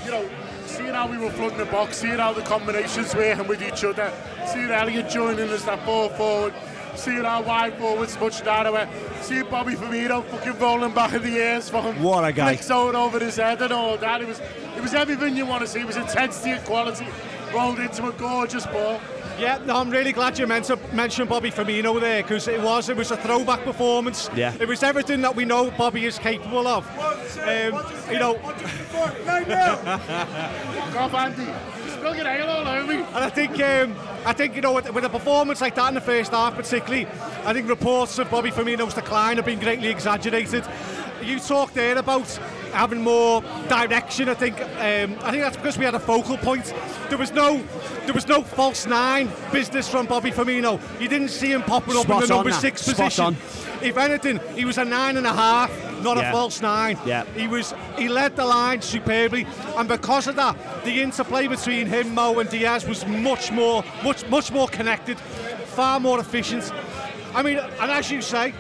you 0.04 0.10
know, 0.12 0.30
seeing 0.75 0.93
how 0.93 1.09
we 1.09 1.17
were 1.19 1.31
flooding 1.31 1.59
the 1.59 1.65
box, 1.67 1.99
seeing 1.99 2.19
how 2.19 2.32
the 2.32 2.43
combinations 2.43 3.15
working 3.15 3.47
with 3.47 3.62
each 3.62 3.85
other, 3.85 4.12
seeing 4.47 4.71
Elliott 4.71 5.09
joining 5.09 5.49
us 5.50 5.65
that 5.65 5.85
ball 5.87 6.09
forward, 6.11 6.53
seeing 6.97 7.25
our 7.25 7.43
wide 7.43 7.75
forwards 7.79 8.19
much 8.19 8.44
narrower, 8.44 8.88
seeing 9.21 9.49
Bobby 9.49 9.75
Firmino 9.75 10.25
fucking 10.25 10.59
rolling 10.59 10.93
back 10.93 11.12
in 11.12 11.23
the 11.23 11.37
ears 11.37 11.69
for 11.69 11.81
him. 11.82 12.03
What 12.03 12.25
a 12.25 12.32
guy. 12.32 12.55
Flicks 12.55 12.71
out 12.71 12.94
over 12.94 13.21
his 13.21 13.37
head 13.37 13.62
and 13.62 13.73
all 13.73 13.97
that. 13.99 14.21
It 14.21 14.29
was, 14.29 14.41
it 14.76 14.82
was 14.82 14.94
everything 14.94 15.37
you 15.37 15.47
want 15.47 15.62
to 15.62 15.69
see. 15.69 15.81
It 15.81 15.87
was 15.87 15.97
intensity 15.97 16.50
and 16.50 16.65
quality 16.65 17.06
rolled 17.55 17.79
into 17.79 18.09
a 18.09 18.12
gorgeous 18.12 18.67
ball. 18.67 19.00
Yeah, 19.38 19.59
no, 19.65 19.76
I'm 19.76 19.91
really 19.91 20.12
glad 20.12 20.38
you 20.38 20.47
meant 20.47 20.67
to 20.67 20.79
mention 20.93 21.26
Bobby 21.26 21.50
Firmino 21.50 22.00
there 22.00 22.23
because 22.23 22.47
it 22.47 22.61
was 22.61 22.88
it 22.88 22.97
was 22.97 23.11
a 23.11 23.17
throwback 23.17 23.65
performance. 23.65 24.31
Yeah. 24.35 24.55
it 24.61 24.69
was 24.69 24.82
everything 24.85 25.23
that 25.23 25.35
we 25.35 25.44
know 25.44 25.73
Bobby 25.73 26.05
is 26.05 26.19
capable 26.19 26.69
of. 26.69 26.87
Um, 27.38 28.12
you 28.12 28.19
know, 28.19 28.37
and 33.15 33.25
I 33.25 33.31
think 33.31 33.61
um, 33.61 33.97
I 34.26 34.32
think 34.32 34.55
you 34.56 34.61
know 34.61 34.73
with, 34.75 34.93
with 34.93 35.05
a 35.05 35.09
performance 35.09 35.61
like 35.61 35.75
that 35.76 35.88
in 35.88 35.94
the 35.94 36.00
first 36.00 36.32
half, 36.32 36.55
particularly, 36.55 37.06
I 37.44 37.53
think 37.53 37.69
reports 37.69 38.19
of 38.19 38.31
Bobby 38.31 38.50
Firmino's 38.50 38.94
decline 38.94 39.37
have 39.37 39.47
been 39.47 39.59
greatly 39.59 39.88
exaggerated. 39.88 40.65
You 41.25 41.38
talked 41.41 41.75
there 41.75 41.97
about 41.99 42.26
having 42.73 43.03
more 43.03 43.41
direction. 43.69 44.29
I 44.29 44.35
think 44.35 44.61
um, 44.61 45.17
I 45.23 45.31
think 45.31 45.43
that's 45.43 45.56
because 45.56 45.79
we 45.79 45.85
had 45.85 45.94
a 45.94 46.00
focal 46.00 46.37
point. 46.37 46.73
There 47.09 47.19
was 47.19 47.32
no 47.32 47.62
there 48.05 48.12
was 48.15 48.29
no 48.29 48.43
false 48.43 48.87
nine 48.87 49.31
business 49.53 49.88
from 49.88 50.06
Bobby 50.06 50.31
Firmino. 50.31 50.79
You 51.00 51.09
didn't 51.09 51.29
see 51.31 51.50
him 51.53 51.62
popping 51.62 51.97
up 51.97 52.05
Spot 52.05 52.23
in 52.23 52.29
the 52.29 52.35
number 52.35 52.53
six 52.53 52.82
Spot 52.82 52.97
position. 52.97 53.25
on. 53.25 53.37
If 53.82 53.97
anything, 53.97 54.41
he 54.55 54.65
was 54.65 54.79
a 54.79 54.85
nine 54.85 55.17
and 55.17 55.26
a 55.26 55.32
half, 55.32 55.71
not 56.03 56.17
Yeah. 56.17 56.29
a 56.29 56.32
false 56.32 56.61
nine. 56.61 56.99
Yeah. 57.06 57.25
He 57.35 57.49
was 57.49 57.75
he 57.97 58.09
led 58.09 58.37
the 58.37 58.44
line 58.44 58.82
superbly, 58.82 59.47
and 59.76 59.88
because 59.88 60.26
of 60.26 60.37
that, 60.37 60.56
the 60.85 61.00
interplay 61.00 61.47
between 61.49 61.87
him, 61.87 62.15
Mo, 62.15 62.38
and 62.38 62.50
Diaz 62.50 62.87
was 62.87 63.06
much 63.06 63.50
more, 63.50 63.82
much 64.03 64.26
much 64.29 64.53
more 64.53 64.69
connected, 64.69 65.19
far 65.19 65.99
more 66.00 66.21
efficient. 66.21 66.71
I 67.35 67.43
mean, 67.43 67.59
and 67.59 67.91
as 67.91 68.11
you 68.12 68.23
say, 68.23 68.55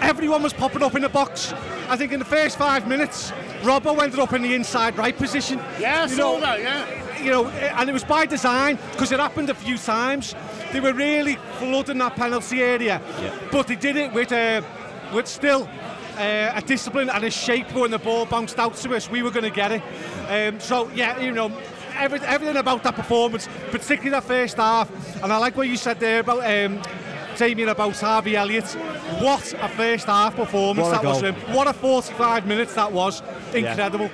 everyone 0.00 0.42
was 0.42 0.52
popping 0.52 0.82
up 0.82 0.94
in 0.94 1.02
the 1.02 1.08
box. 1.08 1.52
I 1.88 1.96
think 1.96 2.12
in 2.12 2.18
the 2.18 2.24
first 2.24 2.56
five 2.58 2.86
minutes, 2.88 3.30
Robbo 3.62 4.02
ended 4.02 4.18
up 4.18 4.32
in 4.32 4.42
the 4.42 4.54
inside 4.54 4.96
right 4.96 5.16
position. 5.16 5.58
Yeah, 5.78 6.00
I 6.00 6.02
You 6.04 6.08
saw 6.08 6.34
know, 6.34 6.40
that, 6.40 6.60
yeah. 6.60 7.22
you 7.22 7.30
know, 7.30 7.48
and 7.48 7.88
it 7.88 7.92
was 7.92 8.04
by 8.04 8.26
design 8.26 8.78
because 8.92 9.12
it 9.12 9.20
happened 9.20 9.50
a 9.50 9.54
few 9.54 9.78
times. 9.78 10.34
They 10.72 10.80
were 10.80 10.92
really 10.92 11.36
flooding 11.58 11.98
that 11.98 12.16
penalty 12.16 12.62
area, 12.62 13.00
but 13.52 13.66
they 13.66 13.76
did 13.76 13.96
it 13.96 14.12
with 14.12 14.32
uh, 14.32 14.62
with 15.14 15.28
still 15.28 15.68
uh, 16.18 16.52
a 16.54 16.62
discipline 16.66 17.08
and 17.10 17.24
a 17.24 17.30
shape 17.30 17.72
when 17.72 17.90
the 17.90 17.98
ball 17.98 18.26
bounced 18.26 18.58
out 18.58 18.74
to 18.76 18.94
us. 18.96 19.08
We 19.10 19.22
were 19.22 19.30
going 19.30 19.44
to 19.44 19.50
get 19.50 19.72
it. 19.72 19.82
Um, 20.28 20.60
so 20.60 20.90
yeah, 20.94 21.20
you 21.20 21.32
know. 21.32 21.50
Every, 21.96 22.18
everything 22.22 22.56
about 22.56 22.82
that 22.82 22.96
performance, 22.96 23.48
particularly 23.70 24.10
that 24.10 24.24
first 24.24 24.56
half, 24.56 24.90
and 25.22 25.32
I 25.32 25.36
like 25.36 25.56
what 25.56 25.68
you 25.68 25.76
said 25.76 26.00
there 26.00 26.18
about 26.18 26.38
um, 26.40 26.82
Damien 27.36 27.68
about 27.68 27.98
Harvey 28.00 28.36
Elliott. 28.36 28.64
What 29.20 29.52
a 29.60 29.68
first 29.68 30.06
half 30.06 30.36
performance 30.36 30.88
that 30.88 31.04
was 31.04 31.20
goal. 31.22 31.32
from 31.32 31.40
him. 31.42 31.54
What 31.54 31.66
a 31.66 31.72
45 31.72 32.46
minutes 32.46 32.74
that 32.74 32.90
was. 32.92 33.22
Incredible. 33.52 34.10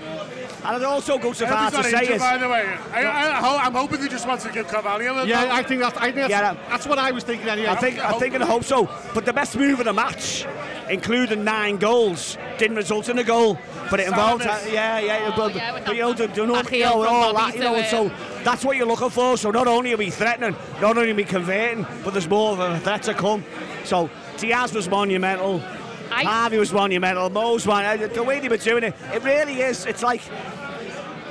And 0.63 0.77
I'd 0.77 0.83
also 0.83 1.17
go 1.19 1.33
so 1.33 1.47
far 1.47 1.71
to 1.71 1.77
not 1.79 1.85
say 1.87 2.01
injured, 2.01 2.17
is 2.17 2.21
by 2.23 2.37
the 2.37 2.47
way. 2.49 2.67
I, 2.93 3.03
I, 3.03 3.39
I, 3.39 3.41
ho- 3.41 3.57
I'm 3.57 3.73
hoping 3.73 3.99
they 4.03 4.09
just 4.09 4.29
want 4.29 4.43
to 4.43 4.53
give 4.53 4.69
Cavalier 4.69 5.09
a 5.11 5.25
Yeah. 5.25 5.49
I 5.51 5.63
think 5.63 5.81
that's, 5.81 5.97
I 5.97 6.13
think 6.13 6.17
that's, 6.17 6.31
Yeah. 6.31 6.53
that's 6.69 6.87
what 6.87 6.99
I 6.99 7.13
was 7.13 7.25
thinking 7.25 7.49
anyway. 7.49 7.69
I 7.69 7.77
think 7.77 7.99
I 7.99 8.13
think 8.19 8.35
and 8.35 8.43
I 8.45 8.47
hope 8.47 8.65
so. 8.65 8.87
But 9.15 9.25
the 9.25 9.33
best 9.33 9.57
move 9.57 9.79
of 9.81 9.87
the 9.87 9.95
match, 9.95 10.45
including 10.91 11.45
nine 11.45 11.77
goals, 11.77 12.37
didn't 12.59 12.77
result 12.77 13.09
in 13.09 13.19
a 13.19 13.25
goal, 13.25 13.59
but 13.91 14.01
it 14.01 14.09
involved 14.09 14.45
yeah 14.45 14.99
yeah. 14.99 15.33
but, 15.37 15.55
yeah, 15.55 15.73
but 15.85 15.95
you 15.97 16.47
know, 16.47 16.63
you 16.71 16.85
know 16.85 17.03
all 17.07 17.33
that, 17.35 17.55
you 17.55 17.61
know, 17.61 17.83
so 17.85 18.11
that's 18.43 18.65
what 18.65 18.77
you're 18.77 18.87
looking 18.87 19.11
for. 19.11 19.37
So 19.37 19.51
not 19.51 19.67
only 19.67 19.95
are 19.95 19.97
we 19.97 20.11
threatening, 20.11 20.57
not 20.81 20.99
only 20.99 21.13
are 21.13 21.15
we 21.15 21.25
converting, 21.25 21.87
but 22.05 22.13
there's 22.13 22.29
more 22.29 22.53
of 22.53 22.59
a 22.59 22.79
threat 22.81 23.03
to 23.05 23.15
come. 23.15 23.45
So 23.85 24.11
Diaz 24.37 24.73
was 24.75 24.89
monumental. 24.89 25.63
I- 26.11 26.25
Harvey 26.25 26.59
was 26.59 26.73
monumental. 26.73 27.31
Mo's 27.31 27.67
one. 27.67 27.85
uh, 27.85 28.09
The 28.09 28.23
way 28.23 28.41
they 28.41 28.49
were 28.49 28.57
doing 28.57 28.85
it, 28.85 28.95
it 29.15 29.23
really 29.23 29.61
is. 29.61 29.87
It's 29.87 30.03
like 30.03 30.23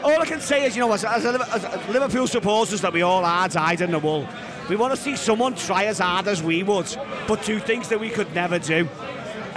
all 0.04 0.22
I 0.22 0.26
can 0.26 0.40
say 0.40 0.66
is, 0.66 0.76
you 0.78 0.82
know, 0.82 0.94
as, 0.94 1.04
as, 1.04 1.26
as 1.26 1.90
Liverpool 1.90 2.28
supporters 2.28 2.80
that 2.82 2.94
we 2.94 3.02
all 3.02 3.26
are 3.26 3.50
tied 3.50 3.82
in 3.82 3.92
the 3.92 4.00
wool, 4.00 4.26
we 4.70 4.78
want 4.78 4.96
to 4.96 5.02
see 5.02 5.18
someone 5.18 5.56
try 5.56 5.86
as 5.86 6.00
hard 6.00 6.28
as 6.28 6.42
we 6.42 6.64
would, 6.64 6.96
but 7.28 7.44
do 7.44 7.60
things 7.60 7.90
that 7.90 8.00
we 8.00 8.10
could 8.10 8.34
never 8.34 8.60
do 8.60 8.88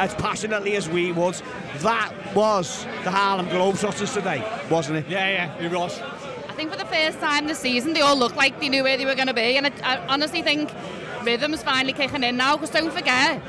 as 0.03 0.15
passionately 0.17 0.75
as 0.75 0.89
we 0.89 1.13
would. 1.13 1.41
That 1.79 2.13
was 2.35 2.85
the 3.05 3.11
Harlem 3.13 3.47
Globetrotters 3.47 4.13
today, 4.13 4.43
wasn't 4.69 4.99
it? 4.99 5.09
Yeah, 5.09 5.29
yeah, 5.29 5.65
it 5.65 5.71
was. 5.71 6.01
I 6.49 6.55
think 6.55 6.73
for 6.73 6.77
the 6.77 6.87
first 6.87 7.21
time 7.21 7.47
this 7.47 7.61
season, 7.61 7.93
they 7.93 8.01
all 8.01 8.17
looked 8.17 8.35
like 8.37 8.59
they 8.59 8.69
knew 8.69 8.83
where 8.83 8.97
they 8.97 9.07
were 9.07 9.15
going 9.15 9.29
to 9.29 9.35
be, 9.35 9.57
and 9.57 9.69
I, 9.69 9.73
I 9.85 10.07
honestly 10.09 10.43
think 10.43 10.71
rhythm's 11.23 11.63
finally 11.63 11.93
kicking 11.93 12.25
in 12.25 12.37
now. 12.37 12.57
Because 12.57 12.71
don't 12.71 12.93
forget, 12.93 13.41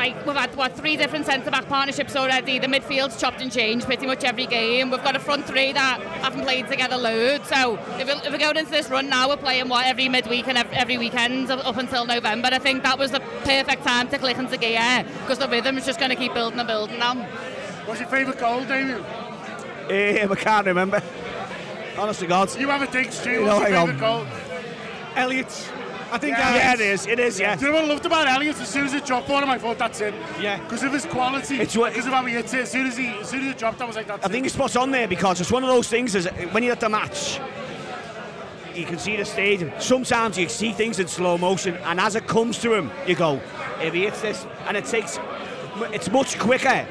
like 0.00 0.26
we've 0.26 0.34
had 0.34 0.54
what 0.56 0.74
three 0.74 0.96
different 0.96 1.26
centre 1.26 1.50
back 1.50 1.66
partnerships 1.68 2.16
already. 2.16 2.58
The 2.58 2.66
midfield's 2.66 3.20
chopped 3.20 3.42
and 3.42 3.52
changed 3.52 3.84
pretty 3.84 4.06
much 4.06 4.24
every 4.24 4.46
game. 4.46 4.90
We've 4.90 5.04
got 5.04 5.14
a 5.14 5.18
front 5.18 5.46
three 5.46 5.72
that 5.72 6.00
haven't 6.24 6.42
played 6.42 6.68
together 6.68 6.96
loads. 6.96 7.46
So 7.48 7.78
if, 7.98 8.06
we, 8.06 8.12
if 8.12 8.30
we're 8.32 8.38
going 8.38 8.56
into 8.56 8.70
this 8.70 8.88
run 8.88 9.10
now, 9.10 9.28
we're 9.28 9.36
playing 9.36 9.68
what 9.68 9.84
every 9.86 10.08
midweek 10.08 10.48
and 10.48 10.56
every, 10.56 10.74
every 10.74 10.96
weekend 10.96 11.50
up 11.50 11.66
up 11.66 11.76
until 11.76 12.06
November. 12.06 12.48
I 12.50 12.58
think 12.58 12.82
that 12.82 12.98
was 12.98 13.10
the 13.10 13.20
perfect 13.44 13.84
time 13.84 14.08
to 14.08 14.16
click 14.16 14.38
into 14.38 14.56
gear 14.56 15.04
because 15.20 15.38
the 15.38 15.48
rhythm's 15.48 15.84
just 15.84 15.98
going 15.98 16.10
to 16.10 16.16
keep 16.16 16.32
building 16.32 16.58
and 16.58 16.66
building 16.68 16.98
now. 16.98 17.14
What's 17.84 18.00
your 18.00 18.08
favourite 18.08 18.38
goal, 18.40 18.64
Damien? 18.64 19.04
Um, 19.04 20.32
I 20.32 20.36
can't 20.36 20.66
remember. 20.66 21.02
Honest 21.98 22.20
to 22.20 22.26
God. 22.26 22.58
You 22.58 22.68
have 22.68 22.80
a 22.80 22.90
dig, 22.90 23.12
Stu. 23.12 23.30
You 23.32 23.42
What's 23.42 23.60
know, 23.60 23.68
your 23.68 23.76
hang 23.76 23.86
favourite 23.88 24.00
goal? 24.00 24.26
Elliott. 25.16 25.72
I 26.12 26.18
think 26.18 26.36
Yeah, 26.36 26.54
Yeah, 26.56 26.72
it 26.74 26.80
is. 26.80 27.06
It 27.06 27.18
is. 27.18 27.38
Yeah. 27.40 27.56
Do 27.56 27.66
you 27.66 27.72
know 27.72 27.76
what 27.78 27.84
I 27.84 27.88
loved 27.88 28.06
about 28.06 28.26
Elliott? 28.26 28.60
As 28.60 28.68
soon 28.68 28.86
as 28.86 28.94
it 28.94 29.04
dropped 29.06 29.30
on 29.30 29.42
him, 29.42 29.50
I 29.50 29.58
thought 29.58 29.78
that's 29.78 30.00
it. 30.00 30.14
Yeah. 30.40 30.58
Because 30.58 30.82
of 30.82 30.92
his 30.92 31.04
quality. 31.06 31.60
It's 31.60 31.76
what- 31.76 31.92
Because 31.92 32.06
of 32.06 32.12
how 32.12 32.24
he 32.24 32.34
hits 32.34 32.52
it. 32.54 32.60
As 32.62 32.70
soon 32.70 32.86
as 32.86 32.96
he, 32.96 33.06
as 33.08 33.28
soon 33.28 33.42
as 33.42 33.52
it 33.52 33.58
dropped, 33.58 33.80
I 33.80 33.84
was 33.84 33.96
like, 33.96 34.06
that's 34.06 34.24
I 34.24 34.28
think 34.28 34.42
it. 34.42 34.46
he's 34.46 34.52
spot 34.54 34.76
on 34.76 34.90
there 34.90 35.06
because 35.08 35.40
it's 35.40 35.50
one 35.52 35.62
of 35.64 35.68
those 35.70 35.88
things. 35.88 36.14
Is 36.14 36.26
when 36.52 36.62
you're 36.62 36.72
at 36.72 36.80
the 36.80 36.88
match, 36.88 37.40
you 38.74 38.84
can 38.86 38.98
see 38.98 39.16
the 39.16 39.24
stadium. 39.24 39.72
Sometimes 39.78 40.38
you 40.38 40.48
see 40.48 40.72
things 40.72 40.98
in 40.98 41.08
slow 41.08 41.36
motion, 41.38 41.76
and 41.84 42.00
as 42.00 42.14
it 42.16 42.26
comes 42.26 42.58
to 42.58 42.72
him, 42.74 42.90
you 43.06 43.14
go, 43.14 43.40
if 43.80 43.92
he 43.94 44.02
hits 44.04 44.20
this, 44.20 44.46
and 44.68 44.76
it 44.76 44.84
takes, 44.84 45.18
it's 45.92 46.10
much 46.10 46.38
quicker 46.38 46.86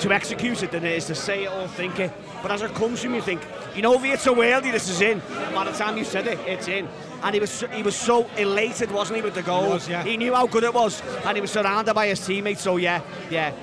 to 0.00 0.12
execute 0.12 0.62
it 0.62 0.70
than 0.72 0.84
it 0.84 0.96
is 0.96 1.04
to 1.06 1.14
say 1.14 1.44
it 1.44 1.52
or 1.52 1.68
think 1.68 2.00
it. 2.00 2.10
But 2.42 2.50
as 2.50 2.62
it 2.62 2.74
comes 2.74 3.00
to 3.02 3.06
him, 3.06 3.14
you 3.14 3.22
think, 3.22 3.40
you 3.76 3.82
know, 3.82 3.94
if 3.94 4.02
he 4.02 4.08
hits 4.10 4.26
a 4.26 4.30
worldie, 4.30 4.72
this 4.72 4.88
is 4.88 5.00
in. 5.00 5.22
By 5.54 5.64
the 5.64 5.70
time 5.72 5.96
you 5.96 6.04
said 6.04 6.26
it, 6.26 6.40
it's 6.46 6.66
in. 6.66 6.88
And 7.22 7.34
he 7.34 7.40
was 7.40 7.50
so, 7.50 7.68
he 7.68 7.82
was 7.82 7.94
so 7.94 8.28
elated, 8.36 8.90
wasn't 8.90 9.16
he, 9.16 9.22
with 9.22 9.34
the 9.34 9.42
goal? 9.42 9.64
He 9.64 9.72
was, 9.72 9.88
yeah. 9.88 10.02
He 10.02 10.16
knew 10.16 10.34
how 10.34 10.46
good 10.46 10.64
it 10.64 10.74
was, 10.74 11.00
and 11.24 11.36
he 11.36 11.40
was 11.40 11.52
surrounded 11.52 11.94
by 11.94 12.08
his 12.08 12.24
teammates. 12.24 12.62
So 12.62 12.78
yeah, 12.78 13.00
yeah, 13.30 13.54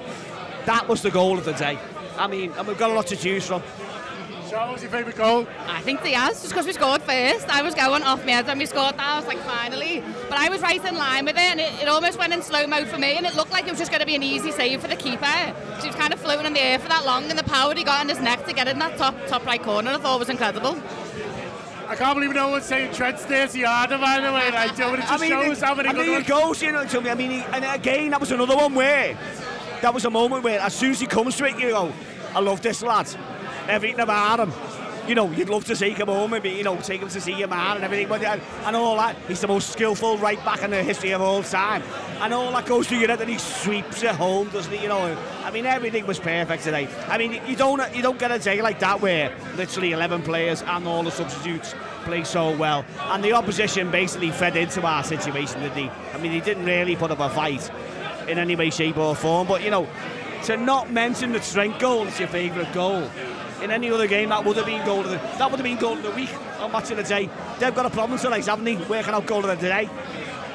that 0.66 0.88
was 0.88 1.02
the 1.02 1.12
goal 1.12 1.38
of 1.38 1.46
the 1.46 1.54
day. 1.54 1.78
I 2.18 2.28
mean, 2.28 2.52
and 2.58 2.68
we've 2.68 2.78
got 2.78 2.90
a 2.90 2.94
lot 2.94 3.08
to 3.08 3.16
choose 3.16 3.46
from. 3.48 3.62
Sian, 4.50 4.62
what 4.62 4.74
was 4.74 4.82
your 4.82 4.90
favourite 4.90 5.16
goal? 5.16 5.46
I 5.68 5.82
think 5.82 6.02
Diaz, 6.02 6.42
just 6.42 6.50
because 6.50 6.66
we 6.66 6.74
scored 6.74 7.04
first. 7.04 7.48
I 7.50 7.62
was 7.62 7.76
going 7.76 8.02
off 8.02 8.26
my 8.26 8.32
head 8.32 8.48
when 8.48 8.58
we 8.58 8.66
scored 8.66 8.98
that. 8.98 9.08
I 9.08 9.18
was 9.18 9.28
like, 9.28 9.38
finally. 9.40 10.04
But 10.28 10.40
I 10.40 10.50
was 10.50 10.62
right 10.62 10.84
in 10.84 10.96
line 10.96 11.26
with 11.26 11.36
it, 11.36 11.42
and 11.42 11.60
it, 11.60 11.72
it 11.84 11.88
almost 11.88 12.18
went 12.18 12.34
in 12.34 12.42
slow 12.42 12.66
mo 12.66 12.84
for 12.86 12.98
me, 12.98 13.16
and 13.16 13.28
it 13.28 13.36
looked 13.36 13.52
like 13.52 13.68
it 13.68 13.70
was 13.70 13.78
just 13.78 13.92
going 13.92 14.00
to 14.00 14.08
be 14.08 14.16
an 14.16 14.24
easy 14.24 14.52
save 14.52 14.82
for 14.82 14.88
the 14.88 14.96
keeper. 14.96 15.54
She 15.82 15.88
was 15.88 15.96
kind 15.96 16.14
of 16.14 16.20
floating 16.20 16.48
in 16.48 16.54
the 16.54 16.62
air 16.62 16.80
for 16.80 16.88
that 16.88 17.06
long, 17.06 17.30
and 17.30 17.38
the 17.38 17.44
power 17.44 17.76
he 17.76 17.84
got 17.84 18.02
in 18.02 18.10
his 18.10 18.20
neck 18.20 18.46
to 18.48 18.54
get 18.54 18.68
in 18.68 18.80
that 18.80 18.98
top 18.98 19.14
top 19.28 19.46
right 19.46 19.62
corner, 19.62 19.92
I 19.92 19.98
thought 19.98 20.18
was 20.18 20.30
incredible. 20.30 20.82
I 21.90 21.96
can't 21.96 22.16
believe 22.16 22.36
no 22.36 22.50
one's 22.50 22.66
saying 22.66 22.94
Trent's 22.94 23.26
dirty 23.26 23.64
harder, 23.64 23.98
by 23.98 24.22
the 24.22 24.32
way. 24.32 24.52
Like, 24.52 24.78
know, 24.78 24.94
it 24.94 24.98
just 24.98 25.26
shows 25.26 25.60
how 25.60 25.74
many 25.74 25.90
I 25.90 25.94
mean, 25.94 26.22
it 26.22 26.28
goes, 26.28 26.62
you 26.62 26.72
know, 26.72 26.86
to 26.86 27.02
me. 27.02 27.10
I 27.10 27.16
mean, 27.16 27.32
he, 27.32 27.40
and 27.42 27.66
again, 27.66 28.12
that 28.12 28.20
was 28.20 28.32
another 28.32 28.56
one 28.56 28.76
where 28.76 29.18
that 29.82 29.92
was 29.92 30.06
a 30.06 30.10
moment 30.12 30.44
where, 30.44 30.60
as 30.60 30.76
soon 30.76 30.92
as 30.92 31.00
he 31.00 31.08
comes 31.08 31.36
to 31.38 31.46
it, 31.46 31.58
you 31.60 31.72
go, 31.72 31.92
I 32.36 32.42
love 32.42 32.62
this 32.62 32.84
lad. 32.84 33.10
Everything 33.68 34.02
about 34.02 34.40
him. 34.40 34.54
You 35.10 35.16
know, 35.16 35.32
you'd 35.32 35.50
love 35.50 35.66
to 35.66 35.76
take 35.76 35.98
him 35.98 36.08
home 36.08 36.34
and 36.34 36.44
be, 36.44 36.52
you 36.52 36.64
know, 36.64 36.78
take 36.78 37.02
him 37.02 37.10
to 37.10 37.20
see 37.20 37.34
your 37.34 37.48
man 37.48 37.78
and 37.78 37.84
everything, 37.84 38.08
but 38.08 38.24
and, 38.24 38.40
and 38.64 38.76
all 38.76 38.96
that. 38.98 39.16
He's 39.28 39.42
the 39.42 39.48
most 39.48 39.72
skillful 39.72 40.20
right 40.20 40.38
back 40.46 40.62
in 40.62 40.70
the 40.70 40.84
history 40.84 41.14
of 41.14 41.22
all 41.24 41.42
time, 41.42 41.82
and 42.22 42.32
all 42.32 42.52
that 42.52 42.68
goes 42.68 42.88
through 42.88 43.00
your 43.00 43.10
head, 43.10 43.20
and 43.20 43.28
he 43.28 43.40
sweeps 43.40 44.04
it 44.04 44.14
home, 44.14 44.50
doesn't 44.50 44.72
he? 44.72 44.84
You 44.84 44.90
know, 44.90 45.18
I 45.44 45.50
mean, 45.50 45.66
everything 45.66 46.06
was 46.06 46.20
perfect 46.20 46.64
today. 46.64 46.88
I 47.08 47.18
mean, 47.18 47.42
you 47.48 47.56
don't 47.56 47.82
you 47.96 48.04
don't 48.04 48.20
get 48.20 48.30
a 48.30 48.38
day 48.38 48.62
like 48.62 48.78
that 48.82 49.02
where 49.02 49.36
literally 49.58 49.94
11 49.94 50.22
players 50.22 50.62
and 50.62 50.88
all 50.88 51.02
the 51.02 51.10
substitutes 51.10 51.74
play 52.04 52.24
so 52.24 52.56
well, 52.56 52.86
and 53.06 53.24
the 53.24 53.34
opposition 53.34 53.90
basically 53.90 54.30
fed 54.30 54.56
into 54.56 54.86
our 54.86 55.04
situation, 55.04 55.60
did 55.62 55.74
they? 55.74 55.90
I 55.90 56.20
mean, 56.20 56.34
he 56.34 56.40
didn't 56.40 56.66
really 56.66 56.96
put 56.96 57.10
up 57.10 57.20
a 57.20 57.32
fight 57.32 57.68
in 58.28 58.38
any 58.38 58.56
way, 58.56 58.70
shape, 58.70 58.98
or 58.98 59.16
form, 59.16 59.48
but 59.48 59.64
you 59.64 59.72
know, 59.72 59.88
to 60.44 60.56
not 60.56 60.92
mention 60.92 61.32
the 61.32 61.42
strength 61.42 61.80
goal 61.80 62.06
as 62.06 62.20
your 62.20 62.30
favourite 62.30 62.72
goal. 62.74 63.10
In 63.62 63.72
any 63.72 63.92
other 63.92 64.08
game, 64.08 64.30
that 64.30 64.44
would 64.46 64.56
have 64.58 64.66
been 64.66 64.86
goal 64.86 65.02
of 65.02 65.10
the 65.10 65.18
that 65.18 65.50
would 65.52 65.60
have 65.60 65.64
been 65.64 65.78
goal 65.78 65.94
of 65.98 66.04
the 66.04 66.12
week 66.12 66.30
on 66.60 66.72
match 66.72 66.92
of 66.92 66.98
the 66.98 67.04
day. 67.04 67.30
They've 67.60 67.76
got 67.76 67.86
a 67.86 67.90
problem 67.90 68.18
tonight, 68.20 68.46
haven't 68.46 68.66
they? 68.66 68.76
Working 68.76 69.14
out 69.14 69.26
goal 69.26 69.46
of 69.46 69.60
the 69.60 69.68
day. 69.68 69.90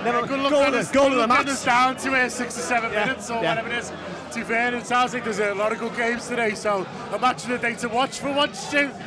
Never 0.02 0.26
Good 0.26 0.40
luck 0.40 0.50
goal, 0.52 0.62
of 0.64 0.72
the, 0.72 0.78
us- 0.80 0.90
goal 0.90 1.06
of 1.12 1.16
the 1.16 1.26
match. 1.26 1.64
down 1.64 1.96
to 1.96 2.12
uh, 2.14 2.28
six 2.28 2.58
or 2.58 2.60
seven 2.62 2.92
Yeah, 2.92 3.06
minutes 3.06 3.30
or 3.30 3.42
yeah. 3.42 3.54
whatever 3.54 3.68
it 3.68 3.78
is. 3.78 3.92
To 4.34 4.40
be 4.40 4.46
fair, 4.46 4.74
it 4.74 4.84
sounds 4.84 5.14
like 5.14 5.22
there's 5.22 5.38
a 5.38 5.54
lot 5.54 5.70
of 5.70 5.78
good 5.78 5.94
games 5.94 6.26
today, 6.26 6.54
so 6.56 6.84
a 7.12 7.18
match 7.20 7.44
of 7.44 7.50
the 7.50 7.58
day 7.58 7.74
to 7.76 7.88
watch 7.88 8.18
for 8.18 8.32
once, 8.32 8.58
Stu. 8.58 8.90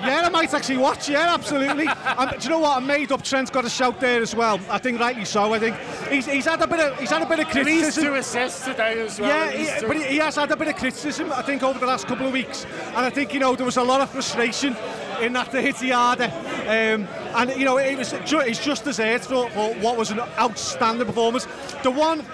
Yeah, 0.00 0.22
I 0.24 0.28
might 0.30 0.52
actually 0.52 0.78
watch. 0.78 1.08
Yeah, 1.08 1.34
absolutely. 1.34 1.86
and, 1.86 2.30
do 2.30 2.44
you 2.44 2.48
know 2.50 2.58
what? 2.60 2.78
I 2.78 2.80
made 2.80 3.12
up. 3.12 3.22
Trent's 3.22 3.50
got 3.50 3.64
a 3.64 3.70
shout 3.70 4.00
there 4.00 4.20
as 4.22 4.34
well. 4.34 4.58
I 4.70 4.78
think 4.78 4.98
rightly 4.98 5.24
so. 5.26 5.52
I 5.52 5.58
think 5.58 5.76
he's, 6.10 6.26
he's 6.26 6.46
had 6.46 6.60
a 6.62 6.66
bit 6.66 6.80
of 6.80 6.98
he's 6.98 7.10
had 7.10 7.22
a 7.22 7.26
bit 7.26 7.40
of 7.40 7.54
And 7.54 7.68
he's 7.68 7.80
criticism. 7.82 8.04
two 8.04 8.14
assists 8.14 8.64
today 8.64 9.00
as 9.02 9.20
well. 9.20 9.28
Yeah, 9.28 9.78
he, 9.78 9.86
but 9.86 9.96
he, 9.98 10.16
has 10.16 10.36
had 10.36 10.50
a 10.50 10.56
bit 10.56 10.68
of 10.68 10.76
criticism, 10.76 11.30
I 11.32 11.42
think, 11.42 11.62
over 11.62 11.78
the 11.78 11.86
last 11.86 12.06
couple 12.06 12.26
of 12.26 12.32
weeks. 12.32 12.64
And 12.88 12.96
I 12.98 13.10
think, 13.10 13.32
you 13.34 13.40
know, 13.40 13.54
there 13.54 13.66
was 13.66 13.76
a 13.76 13.84
lot 13.84 14.00
of 14.00 14.10
frustration 14.10 14.74
in 15.20 15.34
that 15.34 15.50
to 15.52 15.60
hit 15.60 15.76
the 15.76 15.90
harder. 15.90 16.32
Um, 16.62 17.06
and, 17.36 17.50
you 17.56 17.66
know, 17.66 17.76
it 17.78 17.96
was 17.98 18.12
ju- 18.24 18.40
it's 18.40 18.64
just 18.64 18.84
deserved 18.84 19.26
for, 19.26 19.50
for 19.50 19.74
what 19.74 19.96
was 19.98 20.10
an 20.10 20.20
outstanding 20.38 21.06
performance. 21.06 21.46
The 21.82 21.90
one, 21.90 22.24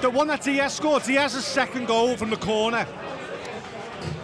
the 0.00 0.10
one 0.10 0.28
that 0.28 0.42
Diaz 0.42 0.74
scored, 0.74 1.08
a 1.08 1.28
second 1.28 1.86
goal 1.86 2.16
from 2.16 2.30
the 2.30 2.36
corner. 2.36 2.84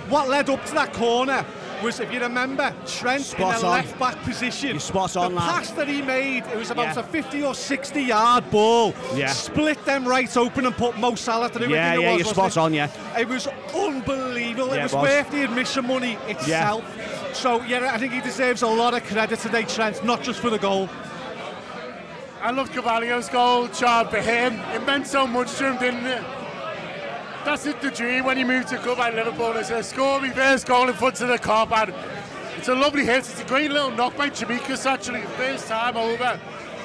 What 0.08 0.28
led 0.28 0.48
up 0.48 0.64
to 0.66 0.74
that 0.74 0.92
corner 0.92 1.44
was, 1.82 2.00
if 2.00 2.12
you 2.12 2.20
remember, 2.20 2.74
Trent 2.86 3.22
Spot 3.22 3.56
in 3.56 3.60
the 3.60 3.68
left 3.68 3.98
back 3.98 4.16
position. 4.22 4.70
You're 4.70 4.80
spot 4.80 5.16
on, 5.16 5.32
The 5.32 5.40
lad. 5.40 5.50
pass 5.50 5.70
that 5.72 5.88
he 5.88 6.00
made, 6.00 6.44
it 6.46 6.56
was 6.56 6.70
about 6.70 6.94
Yeah. 6.96 7.00
a 7.00 7.02
50 7.02 7.42
or 7.44 7.54
60 7.54 8.02
yard 8.02 8.50
ball. 8.50 8.94
Yeah. 9.14 9.28
Split 9.28 9.84
them 9.84 10.06
right 10.06 10.34
open 10.36 10.64
and 10.66 10.76
put 10.76 10.96
Mo 10.96 11.14
Salah 11.16 11.48
through. 11.48 11.68
Yeah, 11.68 11.94
it 11.94 12.00
yeah, 12.00 12.12
was, 12.12 12.18
you're 12.24 12.34
spot 12.34 12.52
it? 12.52 12.56
on, 12.58 12.72
yeah. 12.72 12.88
It 13.18 13.28
was 13.28 13.48
unbelievable. 13.74 14.68
Yeah, 14.68 14.74
it 14.74 14.78
it 14.78 14.82
was, 14.84 14.94
was. 14.94 15.02
worth 15.02 15.30
the 15.30 15.44
admission 15.44 15.86
money 15.86 16.16
itself. 16.28 16.84
Yeah. 16.96 17.32
So 17.32 17.62
yeah, 17.64 17.92
I 17.92 17.98
think 17.98 18.12
he 18.12 18.20
deserves 18.20 18.62
a 18.62 18.68
lot 18.68 18.94
of 18.94 19.04
credit 19.04 19.38
today, 19.40 19.64
Trent, 19.64 20.02
not 20.04 20.22
just 20.22 20.40
for 20.40 20.50
the 20.50 20.58
goal. 20.58 20.88
I 22.46 22.50
love 22.50 22.70
Carvalho's 22.70 23.28
goal, 23.28 23.66
Chad, 23.66 24.08
for 24.08 24.20
him. 24.20 24.60
It 24.72 24.86
meant 24.86 25.08
so 25.08 25.26
much 25.26 25.52
to 25.56 25.72
him, 25.72 25.78
didn't 25.78 26.06
it? 26.06 26.22
That's 27.44 27.66
it, 27.66 27.80
the 27.80 27.90
dream 27.90 28.24
when 28.24 28.38
you 28.38 28.46
moved 28.46 28.68
to 28.68 28.78
club 28.78 29.00
at 29.00 29.16
Liverpool. 29.16 29.56
It's 29.56 29.70
a 29.70 29.82
score 29.82 30.20
me 30.20 30.30
first 30.30 30.64
goal 30.64 30.88
in 30.88 30.94
front 30.94 31.20
of 31.22 31.26
the 31.26 31.38
Kop, 31.38 31.72
and 31.72 31.92
it's 32.56 32.68
a 32.68 32.74
lovely 32.76 33.04
hit. 33.04 33.18
It's 33.18 33.40
a 33.40 33.44
great 33.46 33.72
little 33.72 33.90
knock 33.90 34.16
by 34.16 34.30
Tsimikas, 34.30 34.86
actually, 34.86 35.22
first 35.22 35.66
time 35.66 35.96
over. 35.96 36.38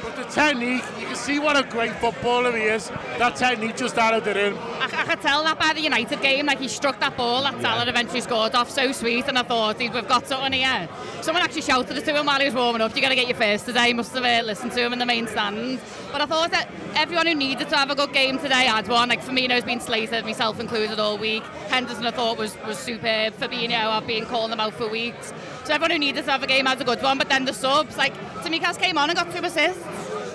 But 0.04 0.16
the 0.16 0.24
technique, 0.24 0.84
you 1.00 1.06
can 1.06 1.16
see 1.16 1.38
what 1.38 1.56
a 1.58 1.64
great 1.70 1.94
footballer 1.98 2.56
he 2.56 2.64
is. 2.64 2.90
That 3.20 3.36
technique 3.36 3.78
just 3.78 3.98
added 3.98 4.26
it 4.26 4.36
in. 4.36 4.58
I, 4.58 4.86
I 4.86 5.04
could 5.06 5.22
tell 5.22 5.44
that 5.44 5.60
by 5.60 5.74
the 5.74 5.82
United 5.82 6.22
game, 6.22 6.48
like 6.48 6.60
he 6.60 6.68
struck 6.68 7.00
that 7.00 7.16
ball 7.16 7.44
that 7.44 7.62
Salah 7.62 7.88
eventually 7.88 8.22
scored 8.22 8.56
off 8.56 8.70
so 8.70 8.92
sweet, 8.92 9.26
and 9.28 9.38
I 9.38 9.44
thought 9.44 9.78
"We've 9.78 10.08
got 10.08 10.28
something 10.28 10.54
here. 10.54 10.90
Someone 11.22 11.44
actually 11.44 11.62
shouted 11.62 11.98
it 11.98 12.06
to 12.06 12.16
him 12.16 12.26
while 12.26 12.40
he 12.40 12.46
was 12.46 12.56
warming 12.56 12.82
up. 12.82 12.96
You 12.96 13.02
got 13.02 13.10
to 13.10 13.16
get 13.16 13.28
your 13.28 13.38
first 13.38 13.66
today. 13.66 13.94
Must 13.94 14.14
have 14.14 14.24
uh, 14.24 14.46
listened 14.46 14.72
to 14.72 14.84
him 14.84 14.94
in 14.94 15.00
the 15.00 15.06
main 15.06 15.28
stand. 15.28 15.80
But 16.12 16.22
I 16.22 16.26
thought 16.26 16.52
that 16.52 16.70
everyone 16.96 17.28
who 17.28 17.36
needed 17.36 17.70
to 17.70 17.78
have 17.78 17.92
a 17.92 17.96
good 17.96 18.12
game 18.12 18.40
today 18.40 18.66
had 18.66 18.88
one. 18.88 19.10
Like 19.10 19.22
Firmino's 19.24 19.64
been 19.64 19.80
slated, 19.80 20.26
myself 20.26 20.60
included, 20.60 21.00
all 21.00 21.18
week. 21.18 21.44
Henderson 21.70 22.06
I 22.06 22.12
thought 22.12 22.38
was 22.38 22.58
was 22.66 22.80
superb. 22.80 23.36
Fabinho 23.36 23.88
I've 23.88 24.08
been 24.08 24.26
calling 24.26 24.50
them 24.50 24.60
out 24.60 24.74
for 24.74 24.90
weeks. 24.90 25.32
So 25.72 25.76
everyone 25.76 25.92
who 25.92 26.00
needed 26.00 26.26
to 26.26 26.32
have 26.32 26.44
a 26.44 26.48
game 26.48 26.66
has 26.66 26.82
a 26.82 26.84
good 26.84 27.02
one. 27.02 27.18
But 27.18 27.30
then 27.30 27.46
the 27.46 27.54
subs, 27.54 27.96
like 27.96 28.14
Tsimikas 28.44 28.78
came 28.78 28.98
on 28.98 29.10
and 29.10 29.18
got 29.18 29.34
two 29.34 29.42
assists. 29.42 29.82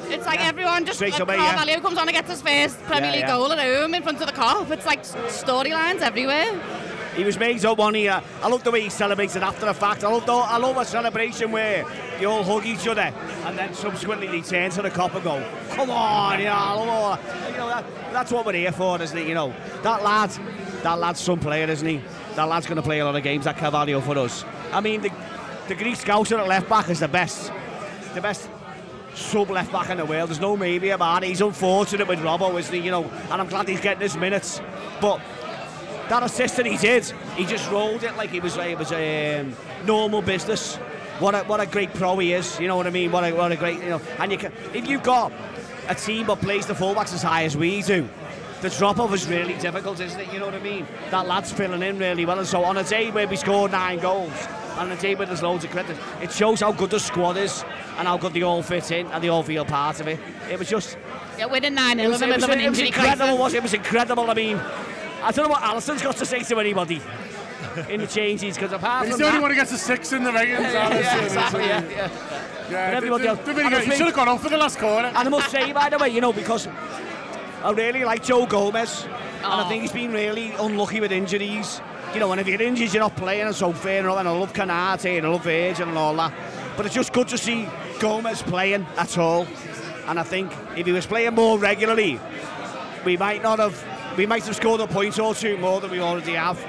It's 0.09 0.25
like 0.25 0.41
everyone 0.41 0.87
just 0.87 0.97
Straight 0.97 1.13
like, 1.13 1.21
away, 1.21 1.37
yeah. 1.37 1.55
Carvalho 1.55 1.81
comes 1.81 1.99
on 1.99 2.09
and 2.09 2.17
gets 2.17 2.31
his 2.31 2.41
first 2.41 2.83
Premier 2.85 3.11
Yeah, 3.11 3.13
League 3.13 3.21
yeah. 3.21 3.37
goal 3.37 3.53
at 3.53 3.59
home 3.59 3.95
in 3.95 4.03
front 4.03 4.19
of 4.23 4.27
the 4.29 4.33
Kop. 4.33 4.71
It's 4.71 4.87
like 4.87 5.03
storylines 5.03 6.01
everywhere. 6.01 6.59
He 7.17 7.25
was 7.25 7.39
made 7.39 7.63
up 7.67 7.77
one 7.77 7.93
here. 7.93 8.13
Uh, 8.13 8.23
I 8.45 8.49
love 8.49 8.65
the 8.65 8.71
way 8.71 8.81
he 8.81 8.89
celebrated 8.89 9.43
after 9.43 9.67
the 9.67 9.75
fact. 9.75 10.05
I 10.05 10.09
love 10.09 10.25
the, 10.25 10.33
I 10.33 10.57
love 10.57 10.79
a 10.79 10.87
celebration 10.87 11.53
where 11.53 11.85
they 12.19 12.25
all 12.25 12.43
hug 12.43 12.65
each 12.65 12.89
other 12.89 13.13
and 13.45 13.59
then 13.59 13.75
subsequently 13.75 14.29
they 14.29 14.41
turn 14.41 14.71
to 14.71 14.81
the 14.81 14.91
Kop 14.91 15.15
and 15.15 15.23
go, 15.23 15.47
"Come 15.73 15.91
on, 15.91 16.39
you 16.39 16.47
know, 16.47 16.53
I 16.53 16.73
love 16.73 16.89
all 16.89 17.15
that." 17.15 17.51
You 17.51 17.59
know 17.59 17.69
that, 17.69 17.85
that's 18.11 18.33
what 18.33 18.47
we're 18.47 18.55
here 18.55 18.73
for, 18.73 19.03
isn't 19.03 19.19
it? 19.19 19.29
You 19.29 19.35
know 19.35 19.55
that 19.83 20.03
lad, 20.03 20.31
that 20.83 20.99
lad's 20.99 21.21
some 21.21 21.41
player, 21.41 21.69
isn't 21.69 21.87
he? 21.87 22.01
That 22.37 22.49
lad's 22.49 22.67
going 22.67 22.77
to 22.77 22.83
play 22.83 23.01
a 23.01 23.05
lot 23.05 23.17
of 23.17 23.23
games. 23.23 23.45
That 23.47 23.57
Carvalho 23.57 24.01
for 24.01 24.17
us. 24.19 24.45
I 24.73 24.81
mean, 24.81 25.01
the 25.01 25.11
the 25.69 25.75
Greek 25.75 25.97
scouser 25.97 26.39
at 26.39 26.47
left 26.47 26.69
back 26.69 26.89
is 26.91 27.01
the 27.01 27.09
best, 27.09 27.51
the 28.15 28.21
best 28.21 28.49
sub 29.15 29.51
left 29.51 29.73
back 29.73 29.91
in 29.91 29.97
the 29.97 30.05
world. 30.05 30.29
There's 30.29 30.41
no 30.41 30.57
maybe 30.57 30.91
about 30.91 31.25
it. 31.25 31.29
He's 31.29 31.41
unfortunate 31.41 32.07
with 32.07 32.21
Robbo, 32.21 32.59
isn't 32.59 32.75
he? 32.75 32.81
You 32.81 32.91
know, 32.91 33.05
and 33.05 33.41
I'm 33.41 33.49
glad 33.49 33.67
he's 33.67 33.81
getting 33.81 34.03
his 34.03 34.17
minutes, 34.17 34.61
but 35.01 35.21
that 36.09 36.23
assist 36.23 36.57
that 36.57 36.67
he 36.67 36.77
did, 36.77 37.05
he 37.35 37.45
just 37.45 37.69
rolled 37.71 38.05
it 38.05 38.17
like 38.17 38.33
it 38.33 38.43
was 38.43 38.57
it 38.57 38.79
was 38.79 38.93
a 38.93 39.41
um, 39.41 39.57
normal 39.85 40.23
business. 40.23 40.77
What 41.19 41.35
a 41.35 41.39
what 41.45 41.61
a 41.61 41.67
great 41.67 41.93
pro 41.95 42.17
he 42.19 42.33
is. 42.33 42.61
You 42.61 42.69
know 42.69 42.77
what 42.77 42.87
I 42.87 42.91
mean? 42.91 43.11
What 43.11 43.25
a 43.25 43.33
what 43.33 43.51
a 43.51 43.57
great 43.57 43.83
you 43.83 43.89
know. 43.89 44.01
And 44.19 44.31
you 44.31 44.39
can 44.39 44.53
if 44.75 44.87
you've 44.87 45.03
got 45.03 45.33
a 45.89 45.95
team 45.95 46.27
that 46.27 46.41
plays 46.41 46.67
the 46.67 46.75
fullbacks 46.75 47.15
as 47.15 47.23
high 47.23 47.45
as 47.45 47.57
we 47.57 47.83
do. 47.83 48.09
The 48.63 48.71
drop 48.71 48.99
off 48.99 49.13
is 49.13 49.27
really 49.29 49.55
difficult, 49.55 50.01
isn't 50.01 50.19
it? 50.19 50.33
You 50.33 50.39
know 50.41 50.47
what 50.47 50.55
I 50.55 50.61
mean? 50.61 50.87
That 51.11 51.27
lad's 51.27 51.53
filling 51.53 51.83
in 51.83 51.99
really 51.99 52.25
well. 52.25 52.39
And 52.39 52.49
so 52.49 52.65
on 52.65 52.77
a 52.79 52.85
day 52.85 53.11
where 53.11 53.29
we 53.29 53.37
scored 53.37 53.71
nine 53.73 53.99
goals, 53.99 54.33
and 54.79 54.91
a 54.93 54.97
day 54.97 55.15
where 55.15 55.27
there's 55.27 55.43
loads 55.43 55.65
of 55.65 55.71
credit, 55.71 55.97
it 56.23 56.33
shows 56.33 56.61
how 56.61 56.73
good 56.73 56.91
the 56.91 57.01
squad 57.01 57.37
is 57.37 57.65
and 57.99 58.07
how 58.09 58.17
good 58.19 58.33
they 58.35 58.43
all 58.43 58.63
fit 58.63 58.91
in 58.91 59.07
and 59.09 59.23
they 59.25 59.29
all 59.29 59.43
feel 59.43 59.65
part 59.65 60.01
of 60.01 60.09
it. 60.09 60.19
It 60.51 60.59
was 60.59 60.69
just 60.69 60.99
Yeah, 61.39 61.47
winning 61.47 61.75
9 61.75 61.99
it 61.99 62.03
0 62.03 62.11
was, 62.13 62.23
in 62.23 62.29
the 62.29 62.35
it 62.35 62.41
middle 62.41 62.51
of 62.53 62.59
an 62.59 62.65
it 62.65 62.69
was 62.71 62.79
incredible, 62.81 63.39
was 63.39 63.55
it? 63.55 63.59
It 63.59 63.63
was 63.63 63.75
incredible. 63.75 64.31
I 64.31 64.35
mean, 64.35 64.57
I 65.23 65.33
don't 65.33 65.45
know 65.47 65.51
what 65.53 65.63
Alisson's 65.63 66.03
got 66.03 66.17
to 66.17 66.27
say 66.27 66.41
to 66.43 66.59
anybody 66.61 67.01
in 67.91 68.01
the 68.01 68.07
changes, 68.07 68.55
because 68.57 68.73
apart 68.73 69.05
He's 69.07 69.15
from 69.15 69.21
the 69.21 69.27
only 69.27 69.39
that... 69.39 69.43
one 69.43 69.51
who 69.51 69.57
gets 69.57 69.73
a 69.73 69.79
six 69.79 70.13
in 70.13 70.25
the 70.25 70.33
ratings. 70.33 70.61
yeah, 70.61 70.87
honestly. 70.87 71.03
yeah, 71.05 71.25
exactly, 71.25 71.65
yeah, 71.65 71.83
yeah. 71.89 71.97
Yeah, 71.97 72.11
But 72.69 72.95
everybody 72.97 73.23
the- 73.25 73.29
else- 73.31 73.39
the- 73.41 73.45
the 73.45 73.51
and 73.61 73.71
video- 73.71 73.79
I 73.79 73.85
he 73.85 73.91
should 73.93 74.07
have 74.07 74.15
gone 74.15 74.29
on 74.29 74.39
for 74.39 74.49
the 74.51 74.57
last 74.59 74.79
corner. 74.79 75.09
And 75.09 75.17
I 75.17 75.29
must 75.29 75.51
say, 75.51 75.73
by 75.73 75.89
the 75.89 75.99
way, 75.99 76.09
you 76.11 76.21
know, 76.21 76.33
because 76.33 76.69
I 77.67 77.71
really 77.73 78.05
like 78.05 78.23
Joe 78.23 78.47
Gomez, 78.47 79.03
and 79.43 79.45
I 79.45 79.65
Oh. 79.65 79.69
think 79.69 79.83
he's 79.83 79.91
been 79.91 80.13
really 80.13 80.53
unlucky 80.53 81.01
with 81.01 81.11
injuries. 81.11 81.81
You 82.15 82.21
know, 82.21 82.31
and 82.31 82.41
if 82.41 82.47
you're 82.47 82.63
injured, 82.63 82.93
you're 82.95 83.03
not 83.03 83.17
playing, 83.17 83.47
and 83.49 83.57
so 83.57 83.73
fair 83.73 84.01
enough. 84.01 84.19
And 84.19 84.29
I 84.29 84.31
love 84.31 84.53
Konaté, 84.53 85.19
and 85.19 85.27
I 85.27 85.31
love 85.31 85.43
Virgil 85.43 85.89
and 85.89 85.99
all 85.99 86.15
that. 86.15 86.33
But 86.77 86.87
it's 86.87 86.95
just 86.95 87.13
good 87.13 87.27
to 87.29 87.37
see 87.37 87.69
Gomez 87.99 88.41
playing 88.43 88.87
at 88.97 89.19
all. 89.19 89.49
And 90.07 90.21
I 90.21 90.23
think 90.23 90.53
if 90.77 90.87
he 90.87 90.93
was 90.93 91.07
playing 91.07 91.35
more 91.35 91.59
regularly, 91.59 92.21
we 93.05 93.17
might 93.17 93.43
not 93.43 93.59
have, 93.59 93.85
we 94.17 94.27
might 94.27 94.45
have 94.45 94.55
scored 94.55 94.81
a 94.81 94.87
point 94.87 95.19
or 95.19 95.35
two 95.35 95.57
more 95.57 95.81
than 95.81 95.91
we 95.91 95.99
already 96.01 96.35
have. 96.35 96.65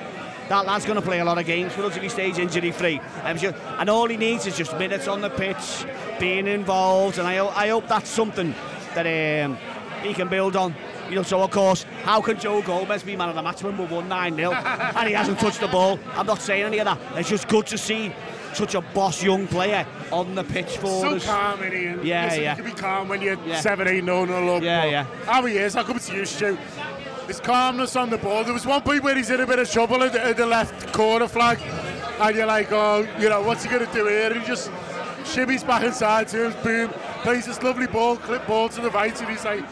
that 0.49 0.65
lad's 0.65 0.85
going 0.85 0.95
to 0.95 1.05
play 1.05 1.19
a 1.19 1.25
lot 1.25 1.37
of 1.37 1.45
games 1.45 1.73
for 1.73 1.83
us 1.83 1.95
if 1.95 2.01
he 2.01 2.09
stays 2.09 2.39
injury 2.39 2.71
free. 2.71 2.99
Um, 3.23 3.37
and 3.79 3.89
all 3.89 4.07
he 4.07 4.17
needs 4.17 4.47
is 4.47 4.57
just 4.57 4.75
minutes 4.79 5.07
on 5.07 5.21
the 5.21 5.29
pitch, 5.29 5.85
being 6.19 6.47
involved, 6.47 7.19
and 7.19 7.27
I, 7.27 7.45
I 7.45 7.67
hope 7.67 7.87
that's 7.87 8.09
something 8.09 8.55
that 8.95 9.05
um, 9.45 9.57
he 10.01 10.13
can 10.13 10.29
build 10.29 10.55
on. 10.55 10.73
You 11.09 11.15
know, 11.15 11.23
so 11.23 11.41
of 11.41 11.51
course, 11.51 11.83
how 12.03 12.21
can 12.21 12.39
Joe 12.39 12.61
Gomez 12.61 13.03
be 13.03 13.15
man 13.15 13.29
of 13.29 13.35
the 13.35 13.41
match 13.41 13.63
when 13.63 13.77
we're 13.77 13.87
1 13.87 14.07
9 14.07 14.35
0 14.35 14.51
and 14.51 15.07
he 15.07 15.13
hasn't 15.13 15.39
touched 15.39 15.61
the 15.61 15.67
ball? 15.67 15.99
I'm 16.13 16.25
not 16.25 16.41
saying 16.41 16.63
any 16.63 16.79
of 16.79 16.85
that. 16.85 16.99
It's 17.15 17.29
just 17.29 17.47
good 17.47 17.65
to 17.67 17.77
see 17.77 18.13
such 18.53 18.75
a 18.75 18.81
boss 18.81 19.21
young 19.23 19.47
player 19.47 19.85
on 20.11 20.35
the 20.35 20.43
pitch 20.43 20.77
for 20.77 20.87
so 21.01 21.15
us. 21.15 21.23
So 21.23 21.31
calm 21.31 21.63
in 21.63 21.71
here. 21.71 22.03
Yeah, 22.03 22.25
Listen, 22.25 22.43
yeah. 22.43 22.57
You 22.57 22.63
can 22.63 22.73
be 22.73 22.79
calm 22.79 23.07
when 23.07 23.21
you're 23.21 23.37
Yeah. 23.45 23.61
7, 23.61 23.87
8, 23.87 24.03
no, 24.03 24.25
no, 24.25 24.43
look. 24.43 24.63
Yeah, 24.63 24.85
yeah. 24.85 25.03
How 25.25 25.45
he 25.45 25.57
is, 25.57 25.75
I 25.75 25.83
come 25.83 25.99
to 25.99 26.15
you, 26.15 26.25
Stu. 26.25 26.57
His 27.27 27.39
calmness 27.39 27.95
on 27.95 28.09
the 28.09 28.17
ball. 28.17 28.43
There 28.43 28.53
was 28.53 28.65
one 28.65 28.81
point 28.81 29.03
where 29.03 29.15
he's 29.15 29.29
in 29.29 29.41
a 29.41 29.45
bit 29.45 29.59
of 29.59 29.69
trouble 29.69 30.01
at 30.03 30.13
the, 30.13 30.23
at 30.23 30.37
the 30.37 30.45
left 30.45 30.93
corner 30.93 31.27
flag, 31.27 31.59
and 32.19 32.35
you're 32.35 32.45
like, 32.45 32.71
oh, 32.71 33.07
you 33.19 33.29
know, 33.29 33.41
what's 33.41 33.63
he 33.63 33.69
going 33.69 33.85
to 33.85 33.93
do 33.93 34.07
here? 34.07 34.31
And 34.31 34.41
he 34.41 34.47
just 34.47 34.71
shimmies 35.23 35.65
back 35.67 35.83
inside 35.83 36.29
to 36.29 36.45
him, 36.49 36.63
boom, 36.63 36.89
plays 37.21 37.45
this 37.45 37.61
lovely 37.61 37.85
ball, 37.87 38.15
clip 38.15 38.47
ball 38.47 38.69
to 38.69 38.81
the 38.81 38.89
right, 38.91 39.19
and 39.19 39.29
he's 39.29 39.43
like, 39.43 39.63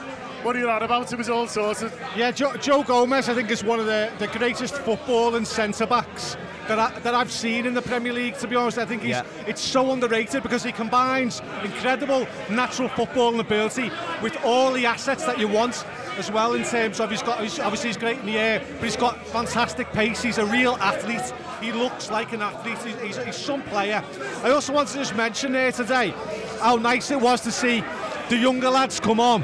what 0.46 0.56
are 0.56 0.60
you 0.60 0.70
on 0.70 0.84
about? 0.84 1.12
It 1.12 1.18
was 1.18 1.28
all 1.28 1.48
sorted. 1.48 1.92
Yeah, 2.16 2.30
Joe, 2.30 2.56
Joe 2.58 2.84
Gomez, 2.84 3.30
I 3.30 3.34
think, 3.34 3.50
is 3.50 3.64
one 3.64 3.80
of 3.80 3.88
the, 3.88 4.12
the 4.20 4.28
greatest 4.28 4.76
football 4.76 5.34
and 5.34 5.46
centre 5.46 5.88
backs 5.88 6.38
that, 6.68 6.78
I, 6.78 7.00
that 7.00 7.16
I've 7.16 7.32
seen 7.32 7.66
in 7.66 7.74
the 7.74 7.82
Premier 7.82 8.14
League. 8.14 8.38
To 8.38 8.48
be 8.48 8.56
honest, 8.56 8.78
I 8.78 8.86
think 8.86 9.02
he's 9.02 9.10
Yeah. 9.10 9.24
it's 9.48 9.60
so 9.60 9.92
underrated 9.92 10.44
because 10.44 10.64
he 10.64 10.72
combines 10.72 11.42
incredible 11.64 12.28
natural 12.52 12.90
footballing 12.90 13.40
ability 13.40 13.90
with 14.22 14.38
all 14.46 14.72
the 14.72 14.86
assets 14.86 15.26
that 15.26 15.40
you 15.40 15.48
want 15.48 15.84
as 16.20 16.32
well. 16.32 16.54
In 16.54 16.64
terms 16.64 17.00
of 17.00 17.10
he's 17.10 17.24
got, 17.24 17.42
he's, 17.42 17.58
obviously 17.58 17.90
he's 17.90 17.98
great 17.98 18.20
in 18.20 18.28
the 18.28 18.38
air, 18.38 18.62
but 18.76 18.84
he's 18.84 18.96
got 18.96 19.26
fantastic 19.26 19.92
pace. 19.94 20.22
He's 20.22 20.38
a 20.38 20.46
real 20.46 20.76
athlete. 20.76 21.34
He 21.60 21.72
looks 21.72 22.12
like 22.12 22.34
an 22.34 22.44
athlete. 22.44 22.78
He's, 22.84 23.18
he's, 23.18 23.26
he's 23.26 23.36
some 23.36 23.64
player. 23.64 24.04
I 24.44 24.52
also 24.52 24.74
wanted 24.74 24.92
to 24.92 25.00
just 25.00 25.16
mention 25.16 25.54
there 25.54 25.72
today 25.72 26.14
how 26.62 26.76
nice 26.76 27.10
it 27.10 27.20
was 27.20 27.42
to 27.42 27.52
see 27.52 27.84
the 28.30 28.38
younger 28.38 28.70
lads 28.70 29.00
come 29.00 29.20
on. 29.20 29.44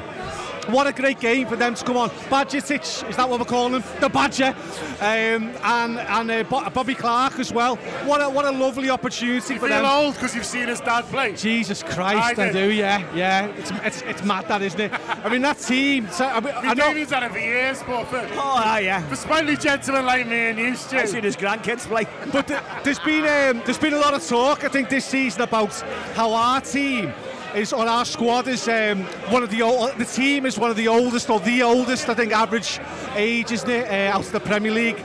What 0.71 0.87
a 0.87 0.93
great 0.93 1.19
game 1.19 1.47
for 1.47 1.55
them 1.55 1.75
to 1.75 1.83
come 1.85 1.97
on. 1.97 2.09
Bajcetic, 2.29 3.09
is 3.09 3.15
that 3.17 3.29
what 3.29 3.39
we're 3.39 3.45
calling 3.45 3.73
him? 3.81 3.83
The 3.99 4.09
Badger. 4.09 4.55
Um, 4.99 5.53
and 5.63 5.97
and 5.99 6.31
uh, 6.31 6.43
Bo- 6.43 6.69
Bobby 6.69 6.95
Clark 6.95 7.39
as 7.39 7.51
well. 7.51 7.75
What 8.05 8.21
a, 8.21 8.29
what 8.29 8.45
a 8.45 8.51
lovely 8.51 8.89
opportunity 8.89 9.55
You 9.55 9.59
for 9.59 9.67
them. 9.67 9.85
old 9.85 10.13
because 10.15 10.35
you've 10.35 10.45
seen 10.45 10.67
his 10.67 10.79
dad 10.79 11.05
play. 11.05 11.33
Jesus 11.35 11.83
Christ, 11.83 12.39
I 12.39 12.49
I, 12.49 12.51
do, 12.51 12.71
yeah, 12.71 13.03
yeah. 13.15 13.47
It's, 13.57 13.71
it's, 13.71 14.01
it's 14.03 14.23
mad, 14.23 14.47
that, 14.47 14.61
isn't 14.61 14.79
it? 14.79 14.91
I 15.23 15.29
mean, 15.29 15.41
that 15.41 15.57
team. 15.59 16.07
So, 16.11 16.25
I, 16.25 16.39
mean, 16.39 16.53
I 16.55 16.73
know. 16.73 16.87
David's 16.93 17.11
had 17.11 17.23
it 17.23 17.31
for 17.31 17.39
years, 17.39 17.81
but 17.83 18.05
for, 18.05 18.17
Oh, 18.33 18.55
ah, 18.63 18.77
yeah. 18.77 19.01
for 19.07 19.15
sprightly 19.15 19.57
gentlemen 19.57 20.05
like 20.05 20.27
me 20.27 20.35
and 20.49 20.59
you, 20.59 20.67
I've 20.97 21.09
seen 21.09 21.23
his 21.23 21.35
grandkids 21.35 21.87
play. 21.87 22.05
But 22.31 22.47
th- 22.47 22.61
there's 22.83 22.99
been 22.99 23.23
um, 23.25 23.61
there's 23.65 23.77
been 23.79 23.93
a 23.93 23.99
lot 23.99 24.13
of 24.13 24.25
talk, 24.25 24.63
I 24.63 24.67
think, 24.69 24.89
this 24.89 25.05
season 25.05 25.41
about 25.41 25.73
how 26.15 26.33
our 26.33 26.61
team 26.61 27.13
is, 27.55 27.74
or 27.74 27.88
our 27.88 28.05
squad 28.05 28.48
is 28.48 28.67
um, 28.67 29.03
one 29.29 29.43
of 29.43 29.50
the 29.50 29.62
old, 29.62 29.98
the 29.98 30.05
team 30.05 30.46
is 30.46 30.58
one 30.58 30.70
of 30.70 30.77
the 30.77 30.88
oldest, 30.88 31.29
or 31.29 31.39
the 31.39 31.62
oldest, 31.63 32.10
I 32.10 32.13
think, 32.13 32.31
average 32.31 32.79
age, 33.15 33.51
isn't 33.51 33.70
it, 33.70 33.88
uh, 33.88 34.15
out 34.15 34.25
of 34.25 34.31
the 34.31 34.39
Premier 34.39 34.72
League. 34.72 35.03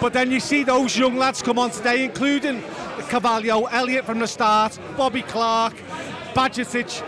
But 0.00 0.12
then 0.12 0.30
you 0.30 0.40
see 0.40 0.64
those 0.64 0.96
young 0.96 1.16
lads 1.16 1.42
come 1.42 1.58
on 1.58 1.70
today, 1.70 2.04
including 2.04 2.62
Carvalho, 3.08 3.64
Elliott 3.66 4.04
from 4.04 4.18
the 4.18 4.26
start, 4.26 4.78
Bobby 4.96 5.22
Clark, 5.22 5.74
Bajcetic. 6.34 7.02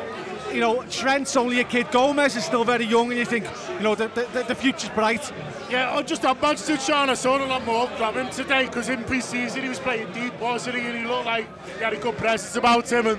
You 0.52 0.60
know, 0.60 0.82
Trent's 0.84 1.36
only 1.36 1.60
a 1.60 1.64
kid. 1.64 1.90
Gomez 1.90 2.36
is 2.36 2.44
still 2.44 2.64
very 2.64 2.84
young, 2.84 3.10
and 3.10 3.18
you 3.18 3.26
think, 3.26 3.46
you 3.76 3.82
know, 3.82 3.94
the, 3.94 4.08
the, 4.08 4.44
the 4.48 4.54
future's 4.54 4.88
bright. 4.90 5.32
Yeah, 5.68 5.92
I 5.92 6.02
just 6.02 6.24
on 6.24 6.40
Manchester 6.40 6.78
Sean, 6.78 7.10
I 7.10 7.14
saw 7.14 7.36
a 7.36 7.44
lot 7.44 7.64
more 7.66 7.88
from 7.88 8.14
him 8.14 8.30
today 8.30 8.66
because 8.66 8.88
in 8.88 9.02
pre-season 9.04 9.62
he 9.62 9.68
was 9.68 9.80
playing 9.80 10.10
deep, 10.12 10.38
wasn't 10.40 10.76
he? 10.76 10.82
And 10.82 10.98
he 10.98 11.04
looked 11.04 11.26
like 11.26 11.48
he 11.76 11.82
had 11.82 11.92
a 11.92 11.98
good 11.98 12.16
presence 12.16 12.54
about 12.56 12.90
him. 12.90 13.08
And, 13.08 13.18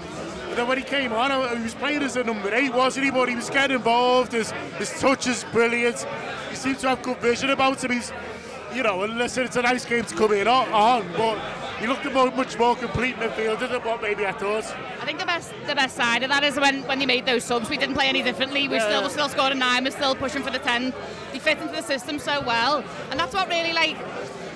then 0.58 0.68
when 0.68 0.78
he 0.78 0.84
came 0.84 1.14
on, 1.14 1.32
uh, 1.32 1.56
he 1.56 1.64
was 1.64 1.76
playing 1.76 2.04
as 2.04 2.16
a 2.16 2.24
number 2.24 2.54
eight, 2.54 2.74
wasn't 2.74 3.06
he? 3.06 3.12
But 3.12 3.30
he 3.30 3.36
was 3.36 3.50
getting 3.50 3.78
involved. 3.78 4.32
His, 4.34 4.52
his 4.78 5.00
touch 5.00 5.28
is 5.28 5.44
brilliant. 5.52 6.06
He 6.50 6.56
seems 6.56 6.80
to 6.80 6.90
have 6.90 7.02
good 7.02 7.18
vision 7.18 7.50
about 7.52 7.84
him. 7.84 7.92
He's, 7.92 8.12
you 8.74 8.84
know, 8.84 9.00
listen, 9.06 9.44
it's 9.46 9.56
a 9.56 9.62
nice 9.62 9.86
game 9.86 10.04
to 10.06 10.16
come 10.16 10.34
in 10.34 10.48
on, 10.48 11.06
but 11.16 11.38
he 11.80 11.86
looked 11.88 12.06
a 12.06 12.10
mo- 12.10 12.32
much 12.32 12.58
more 12.58 12.76
complete 12.76 13.16
midfielder 13.18 13.70
than 13.70 13.82
what 13.84 14.02
maybe 14.02 14.26
I 14.26 14.32
thought. 14.32 14.66
I 15.02 15.06
think 15.06 15.20
the 15.20 15.26
best 15.26 15.54
the 15.68 15.76
best 15.76 15.96
side 15.96 16.24
of 16.24 16.30
that 16.30 16.44
is 16.44 16.60
when, 16.60 16.82
when 16.84 17.00
they 17.00 17.06
made 17.06 17.26
those 17.26 17.44
subs, 17.44 17.70
we 17.70 17.78
didn't 17.78 17.96
play 17.96 18.08
any 18.08 18.24
differently. 18.24 18.68
We 18.68 18.76
Yeah, 18.76 18.88
still 18.88 19.10
still 19.10 19.30
scored 19.30 19.52
a 19.54 19.56
nine. 19.56 19.84
We're 19.84 19.92
still 19.92 20.16
pushing 20.16 20.44
for 20.44 20.50
the 20.52 20.60
ten. 20.60 20.94
They 21.32 21.40
fit 21.40 21.60
into 21.60 21.74
the 21.74 21.84
system 21.84 22.18
so 22.20 22.42
well, 22.42 22.84
and 23.12 23.20
that's 23.20 23.34
what 23.34 23.48
really 23.48 23.74
like 23.74 23.96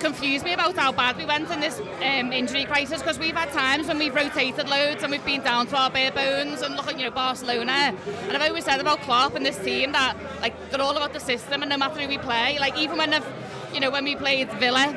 confused 0.01 0.43
me 0.43 0.53
about 0.53 0.75
how 0.75 0.91
bad 0.91 1.15
we 1.17 1.25
went 1.25 1.49
in 1.51 1.59
this 1.59 1.79
um, 1.79 2.33
injury 2.33 2.65
crisis 2.65 3.01
because 3.01 3.19
we've 3.19 3.35
had 3.35 3.51
times 3.51 3.87
when 3.87 3.97
we've 3.97 4.13
rotated 4.13 4.67
loads 4.67 5.03
and 5.03 5.11
we've 5.11 5.25
been 5.25 5.41
down 5.41 5.67
to 5.67 5.77
our 5.77 5.89
bare 5.89 6.11
bones 6.11 6.61
and 6.61 6.75
look 6.75 6.87
at 6.87 6.97
you 6.97 7.05
know 7.05 7.11
Barcelona. 7.11 7.95
And 8.27 8.35
I've 8.35 8.49
always 8.49 8.65
said 8.65 8.79
about 8.79 9.01
Klopp 9.01 9.35
and 9.35 9.45
this 9.45 9.57
team 9.59 9.91
that 9.91 10.17
like 10.41 10.53
they're 10.71 10.81
all 10.81 10.97
about 10.97 11.13
the 11.13 11.19
system 11.19 11.61
and 11.61 11.69
no 11.69 11.77
matter 11.77 11.99
who 11.99 12.07
we 12.07 12.17
play 12.17 12.57
like 12.59 12.77
even 12.77 12.97
when 12.97 13.11
they've 13.11 13.25
you 13.73 13.79
know 13.79 13.91
when 13.91 14.03
we 14.03 14.15
played 14.15 14.51
Villa 14.53 14.93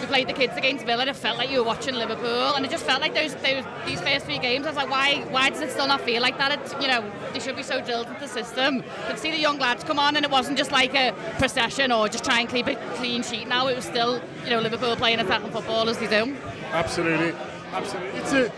we 0.00 0.06
played 0.06 0.28
the 0.28 0.32
kids 0.32 0.56
against 0.56 0.84
Villa. 0.86 1.02
and 1.02 1.10
It 1.10 1.16
felt 1.16 1.38
like 1.38 1.50
you 1.50 1.58
were 1.58 1.64
watching 1.64 1.94
Liverpool, 1.94 2.54
and 2.54 2.64
it 2.64 2.70
just 2.70 2.84
felt 2.84 3.00
like 3.00 3.14
those, 3.14 3.34
those 3.36 3.64
these 3.86 4.00
first 4.00 4.24
three 4.26 4.38
games. 4.38 4.66
I 4.66 4.70
was 4.70 4.76
like, 4.76 4.90
why 4.90 5.24
why 5.30 5.50
does 5.50 5.60
it 5.60 5.70
still 5.70 5.86
not 5.86 6.00
feel 6.00 6.22
like 6.22 6.38
that? 6.38 6.52
It's, 6.52 6.72
you 6.80 6.88
know, 6.88 7.04
they 7.32 7.40
should 7.40 7.56
be 7.56 7.62
so 7.62 7.80
drilled 7.80 8.08
into 8.08 8.20
the 8.20 8.28
system. 8.28 8.82
Could 9.06 9.18
see 9.18 9.30
the 9.30 9.38
young 9.38 9.58
lads 9.58 9.84
come 9.84 9.98
on, 9.98 10.16
and 10.16 10.24
it 10.24 10.30
wasn't 10.30 10.58
just 10.58 10.72
like 10.72 10.94
a 10.94 11.12
procession 11.38 11.92
or 11.92 12.08
just 12.08 12.24
try 12.24 12.40
and 12.40 12.48
keep 12.48 12.66
a 12.66 12.76
clean 12.96 13.22
sheet. 13.22 13.48
Now 13.48 13.68
it 13.68 13.76
was 13.76 13.84
still, 13.84 14.20
you 14.44 14.50
know, 14.50 14.60
Liverpool 14.60 14.96
playing 14.96 15.20
attacking 15.20 15.50
football 15.50 15.88
as 15.88 15.98
they 15.98 16.06
do. 16.06 16.36
Absolutely, 16.72 17.34
absolutely. 17.72 18.20
It's 18.20 18.32
a, 18.32 18.52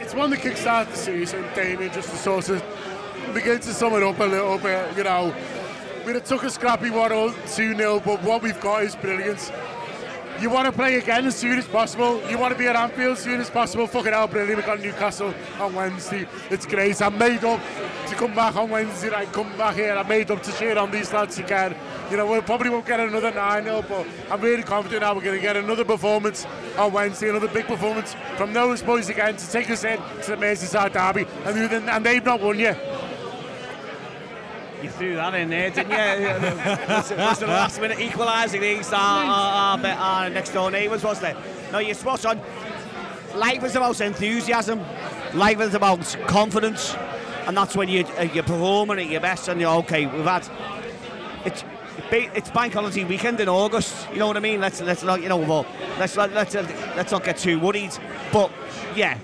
it's 0.00 0.14
one 0.14 0.30
that 0.30 0.40
kickstarted 0.40 0.90
the 0.90 0.96
season, 0.96 1.44
Damien, 1.54 1.92
just 1.92 2.10
to 2.10 2.16
sort 2.16 2.48
of 2.48 2.62
begin 3.34 3.60
to 3.60 3.72
sum 3.72 3.92
it 3.94 4.02
up 4.02 4.18
a 4.18 4.24
little 4.24 4.58
bit. 4.58 4.96
You 4.96 5.04
know, 5.04 5.34
we 6.06 6.12
have 6.12 6.24
took 6.24 6.42
a 6.44 6.50
scrappy 6.50 6.90
one 6.90 7.12
or 7.12 7.32
two 7.54 7.74
0 7.74 8.00
but 8.04 8.22
what 8.22 8.42
we've 8.42 8.60
got 8.60 8.84
is 8.84 8.96
brilliant. 8.96 9.52
You 10.40 10.48
want 10.48 10.64
to 10.64 10.72
play 10.72 10.96
again 10.96 11.26
as 11.26 11.36
soon 11.36 11.58
as 11.58 11.66
possible. 11.66 12.18
You 12.30 12.38
want 12.38 12.54
to 12.54 12.58
be 12.58 12.66
at 12.66 12.74
Anfield 12.74 13.18
as 13.18 13.22
soon 13.22 13.40
as 13.40 13.50
possible. 13.50 13.86
Fucking 13.86 14.12
hell, 14.12 14.26
brilliant. 14.26 14.56
We've 14.56 14.64
got 14.64 14.80
Newcastle 14.80 15.34
on 15.58 15.74
Wednesday. 15.74 16.26
It's 16.48 16.64
great. 16.64 17.02
I'm 17.02 17.18
made 17.18 17.44
up 17.44 17.60
to 18.06 18.14
come 18.14 18.34
back 18.34 18.56
on 18.56 18.70
Wednesday. 18.70 19.14
I 19.14 19.26
come 19.26 19.54
back 19.58 19.76
here. 19.76 19.92
I'm 19.92 20.08
made 20.08 20.30
up 20.30 20.42
to 20.44 20.52
cheer 20.52 20.78
on 20.78 20.90
these 20.90 21.12
lads 21.12 21.38
again. 21.38 21.76
You 22.10 22.16
know, 22.16 22.32
we 22.32 22.40
probably 22.40 22.70
won't 22.70 22.86
get 22.86 23.00
another 23.00 23.32
9 23.32 23.64
0, 23.64 23.84
but 23.86 24.06
I'm 24.30 24.40
really 24.40 24.62
confident 24.62 25.02
now 25.02 25.14
we're 25.14 25.20
going 25.20 25.36
to 25.36 25.42
get 25.42 25.58
another 25.58 25.84
performance 25.84 26.46
on 26.78 26.90
Wednesday, 26.90 27.28
another 27.28 27.48
big 27.48 27.66
performance 27.66 28.16
from 28.38 28.54
those 28.54 28.82
boys 28.82 29.10
again 29.10 29.36
to 29.36 29.50
take 29.50 29.68
us 29.68 29.84
in 29.84 29.98
to 30.22 30.30
the 30.30 30.36
Merseyside 30.36 30.94
Derby. 30.94 31.26
And, 31.44 31.90
and 31.90 32.06
they've 32.06 32.24
not 32.24 32.40
won 32.40 32.58
yet. 32.58 32.89
You 34.82 34.88
threw 34.90 35.14
that 35.16 35.34
in 35.34 35.50
there, 35.50 35.70
didn't 35.70 35.90
you? 35.90 35.96
it- 35.96 37.08
the 37.40 37.46
last 37.46 37.80
minute 37.80 38.00
equalising 38.00 38.62
against 38.62 38.92
our, 38.92 39.24
our, 39.24 39.78
our, 39.78 39.86
our 39.86 40.30
next 40.30 40.50
door 40.50 40.70
neighbours, 40.70 41.04
wasn't 41.04 41.36
it? 41.36 41.72
No, 41.72 41.78
you're 41.78 41.94
spot 41.94 42.24
on. 42.24 42.40
Life 43.34 43.62
is 43.64 43.76
about 43.76 44.00
enthusiasm. 44.00 44.80
Life 45.34 45.60
is 45.60 45.74
about 45.74 46.16
confidence, 46.26 46.94
and 47.46 47.56
that's 47.56 47.76
when 47.76 47.88
you 47.88 48.04
uh, 48.18 48.22
you're 48.22 48.42
performing 48.42 48.98
at 48.98 49.06
your 49.10 49.20
best. 49.20 49.48
And 49.48 49.60
you're 49.60 49.74
okay. 49.76 50.06
We've 50.06 50.24
had 50.24 50.48
it's 51.44 51.64
it's 52.10 52.50
bank 52.50 52.72
holiday 52.72 53.04
weekend 53.04 53.38
in 53.40 53.48
August. 53.48 54.08
You 54.12 54.18
know 54.18 54.26
what 54.26 54.36
I 54.36 54.40
mean? 54.40 54.60
Let's 54.60 54.80
let's 54.80 55.02
not 55.04 55.22
you 55.22 55.28
know 55.28 55.36
well, 55.36 55.66
let's 55.98 56.16
let, 56.16 56.32
let's 56.32 56.54
let's 56.54 57.12
not 57.12 57.22
get 57.22 57.36
too 57.38 57.60
worried. 57.60 57.92
But 58.32 58.50
yeah, 58.96 59.16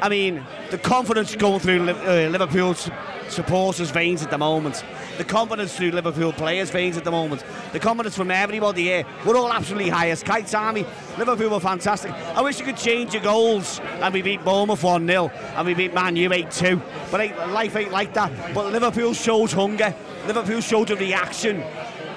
I 0.00 0.08
mean 0.08 0.44
the 0.70 0.78
confidence 0.78 1.34
going 1.34 1.60
through 1.60 1.88
uh, 1.88 2.28
Liverpool's 2.30 2.90
supporters' 3.28 3.90
veins 3.90 4.22
at 4.22 4.30
the 4.30 4.38
moment. 4.38 4.84
The 5.18 5.24
confidence 5.24 5.76
through 5.76 5.92
Liverpool 5.92 6.32
players' 6.32 6.70
veins 6.70 6.96
at 6.96 7.04
the 7.04 7.10
moment. 7.10 7.44
The 7.72 7.80
confidence 7.80 8.16
from 8.16 8.30
everybody 8.30 8.84
here. 8.84 9.04
We're 9.24 9.36
all 9.36 9.52
absolutely 9.52 9.88
high 9.88 10.10
as 10.10 10.22
kites, 10.22 10.54
army. 10.54 10.86
Liverpool 11.18 11.50
were 11.50 11.60
fantastic. 11.60 12.12
I 12.12 12.42
wish 12.42 12.58
you 12.58 12.64
could 12.64 12.76
change 12.76 13.14
your 13.14 13.22
goals 13.22 13.80
and 13.80 14.12
we 14.12 14.22
beat 14.22 14.44
Bournemouth 14.44 14.82
1 14.82 15.06
0 15.06 15.28
and 15.28 15.66
we 15.66 15.74
beat 15.74 15.94
Man 15.94 16.16
U 16.16 16.32
8 16.32 16.50
2. 16.50 16.80
But 17.10 17.20
ain't, 17.20 17.52
life 17.52 17.76
ain't 17.76 17.92
like 17.92 18.14
that. 18.14 18.54
But 18.54 18.72
Liverpool 18.72 19.14
showed 19.14 19.52
hunger. 19.52 19.94
Liverpool 20.26 20.60
showed 20.60 20.90
a 20.90 20.96
reaction 20.96 21.62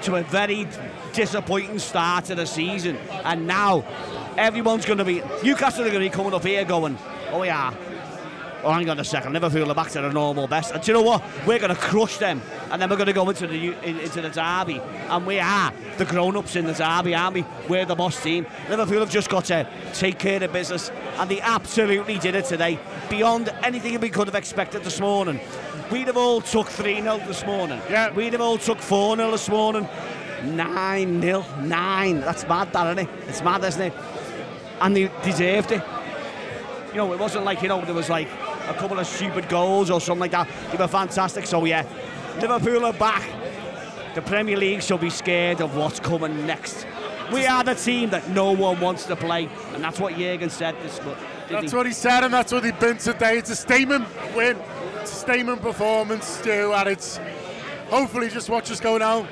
to 0.02 0.16
a 0.16 0.22
very 0.22 0.66
disappointing 1.12 1.78
start 1.78 2.26
to 2.26 2.34
the 2.34 2.46
season. 2.46 2.96
And 3.24 3.46
now 3.46 3.84
everyone's 4.36 4.86
going 4.86 4.98
to 4.98 5.04
be, 5.04 5.22
Newcastle 5.42 5.84
are 5.84 5.90
going 5.90 6.02
to 6.02 6.10
be 6.10 6.10
coming 6.10 6.34
up 6.34 6.44
here 6.44 6.64
going, 6.64 6.98
oh 7.32 7.42
yeah, 7.42 7.74
oh 8.62 8.72
hang 8.72 8.88
on 8.90 8.98
a 8.98 9.04
second, 9.04 9.32
Liverpool 9.32 9.70
are 9.70 9.74
back 9.74 9.90
to 9.90 10.00
their 10.00 10.12
normal 10.12 10.46
best. 10.46 10.72
And 10.72 10.82
do 10.82 10.92
you 10.92 10.98
know 10.98 11.02
what? 11.02 11.22
We're 11.46 11.58
going 11.58 11.74
to 11.74 11.80
crush 11.80 12.18
them. 12.18 12.42
And 12.70 12.80
then 12.80 12.88
we're 12.88 12.96
going 12.96 13.06
to 13.06 13.12
go 13.12 13.28
into 13.28 13.46
the 13.46 13.72
in- 13.82 13.98
into 13.98 14.20
the 14.20 14.30
derby. 14.30 14.80
And 15.08 15.26
we 15.26 15.38
are 15.40 15.72
the 15.98 16.04
grown-ups 16.04 16.56
in 16.56 16.66
the 16.66 16.72
derby, 16.74 17.14
aren't 17.14 17.34
we? 17.34 17.44
We're 17.68 17.84
the 17.84 17.94
boss 17.94 18.22
team. 18.22 18.46
Liverpool 18.68 19.00
have 19.00 19.10
just 19.10 19.28
got 19.28 19.46
to 19.46 19.68
take 19.92 20.18
care 20.18 20.42
of 20.42 20.52
business. 20.52 20.90
And 21.18 21.30
they 21.30 21.40
absolutely 21.40 22.18
did 22.18 22.34
it 22.34 22.44
today. 22.44 22.78
Beyond 23.08 23.48
anything 23.62 23.98
we 24.00 24.10
could 24.10 24.28
have 24.28 24.36
expected 24.36 24.84
this 24.84 25.00
morning. 25.00 25.40
We'd 25.90 26.06
have 26.06 26.16
all 26.16 26.40
took 26.40 26.68
3-0 26.68 27.26
this 27.26 27.44
morning. 27.44 27.80
Yeah. 27.90 28.12
We'd 28.12 28.32
have 28.32 28.42
all 28.42 28.58
took 28.58 28.78
4-0 28.78 29.32
this 29.32 29.48
morning. 29.48 29.88
9 30.44 31.20
0. 31.20 31.44
9. 31.60 32.20
That's 32.20 32.46
mad, 32.46 32.72
that, 32.72 32.98
isn't 32.98 33.08
it? 33.10 33.28
It's 33.28 33.42
mad, 33.42 33.64
isn't 33.64 33.82
it? 33.82 33.92
And 34.80 34.96
they 34.96 35.10
deserved 35.24 35.72
it. 35.72 35.82
You 36.90 36.96
know, 36.96 37.12
it 37.12 37.18
wasn't 37.18 37.44
like, 37.44 37.62
you 37.62 37.68
know, 37.68 37.84
there 37.84 37.94
was 37.94 38.08
like 38.08 38.28
a 38.68 38.74
couple 38.74 38.98
of 38.98 39.06
stupid 39.06 39.48
goals 39.48 39.90
or 39.90 40.00
something 40.00 40.20
like 40.20 40.32
that. 40.32 40.48
They 40.72 40.78
were 40.78 40.88
fantastic. 40.88 41.46
So, 41.46 41.64
yeah, 41.64 41.86
Liverpool 42.40 42.84
are 42.84 42.92
back. 42.92 43.28
The 44.14 44.22
Premier 44.22 44.56
League 44.56 44.82
should 44.82 45.00
be 45.00 45.10
scared 45.10 45.60
of 45.60 45.76
what's 45.76 46.00
coming 46.00 46.46
next. 46.46 46.86
We 47.32 47.46
are 47.46 47.62
the 47.62 47.76
team 47.76 48.10
that 48.10 48.28
no 48.30 48.50
one 48.50 48.80
wants 48.80 49.04
to 49.06 49.14
play, 49.14 49.48
and 49.72 49.84
that's 49.84 50.00
what 50.00 50.16
Jurgen 50.16 50.50
said. 50.50 50.74
This, 50.82 51.00
month. 51.04 51.18
that's 51.48 51.70
he? 51.70 51.76
what 51.76 51.86
he 51.86 51.92
said, 51.92 52.24
and 52.24 52.34
that's 52.34 52.52
what 52.52 52.64
he's 52.64 52.72
been 52.72 52.98
today. 52.98 53.38
It's 53.38 53.50
a 53.50 53.56
statement 53.56 54.08
win, 54.34 54.58
it's 55.00 55.12
a 55.12 55.14
statement 55.14 55.62
performance, 55.62 56.26
Stu, 56.26 56.72
and 56.74 56.88
it's 56.88 57.20
hopefully 57.88 58.30
just 58.30 58.50
watch 58.50 58.68
us 58.72 58.80
go 58.80 58.98
now. 58.98 59.28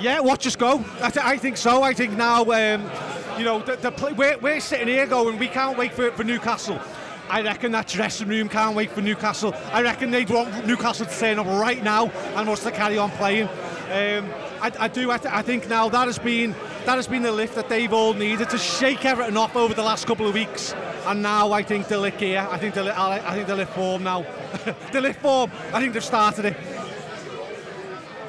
Yeah, 0.00 0.18
watch 0.18 0.44
us 0.44 0.56
go. 0.56 0.84
I, 1.00 1.10
th- 1.10 1.24
I 1.24 1.36
think 1.36 1.56
so. 1.56 1.84
I 1.84 1.94
think 1.94 2.14
now, 2.14 2.42
um, 2.42 2.90
you 3.38 3.44
know, 3.44 3.60
the, 3.60 3.76
the 3.76 3.90
play, 3.90 4.12
we're, 4.12 4.38
we're 4.38 4.60
sitting 4.60 4.88
here 4.88 5.06
going, 5.06 5.38
we 5.38 5.48
can't 5.48 5.76
wait 5.76 5.92
for, 5.92 6.10
for 6.12 6.24
Newcastle. 6.24 6.80
I 7.28 7.42
reckon 7.42 7.72
that 7.72 7.88
dressing 7.88 8.28
room 8.28 8.48
can't 8.48 8.76
wait 8.76 8.90
for 8.90 9.00
Newcastle. 9.02 9.54
I 9.72 9.82
reckon 9.82 10.10
they'd 10.10 10.30
want 10.30 10.66
Newcastle 10.66 11.06
to 11.06 11.18
turn 11.18 11.38
up 11.38 11.46
right 11.46 11.82
now 11.82 12.06
and 12.08 12.48
us 12.48 12.62
to 12.62 12.70
carry 12.70 12.98
on 12.98 13.10
playing. 13.12 13.48
Um, 13.48 14.30
I, 14.60 14.72
I, 14.80 14.88
do. 14.88 15.10
I, 15.10 15.18
th- 15.18 15.34
I, 15.34 15.42
think 15.42 15.68
now 15.68 15.88
that 15.88 16.06
has 16.06 16.18
been 16.18 16.54
that 16.86 16.96
has 16.96 17.06
been 17.06 17.22
the 17.22 17.32
lift 17.32 17.54
that 17.56 17.68
they've 17.68 17.92
all 17.92 18.14
needed 18.14 18.48
to 18.50 18.58
shake 18.58 19.04
everything 19.04 19.36
off 19.36 19.54
over 19.54 19.74
the 19.74 19.82
last 19.82 20.06
couple 20.06 20.26
of 20.26 20.34
weeks. 20.34 20.72
And 21.04 21.22
now 21.22 21.52
I 21.52 21.62
think 21.62 21.88
they'll 21.88 22.00
lift 22.00 22.20
here. 22.20 22.46
I 22.50 22.58
think 22.58 22.74
they'll 22.74 22.88
I 22.88 23.34
think 23.34 23.46
they'll 23.46 23.56
lift 23.56 23.74
form 23.74 24.04
now. 24.04 24.24
they 24.92 25.00
lift 25.00 25.20
form. 25.20 25.50
I 25.72 25.80
think 25.80 25.92
they've 25.92 26.04
started 26.04 26.46
it. 26.46 26.56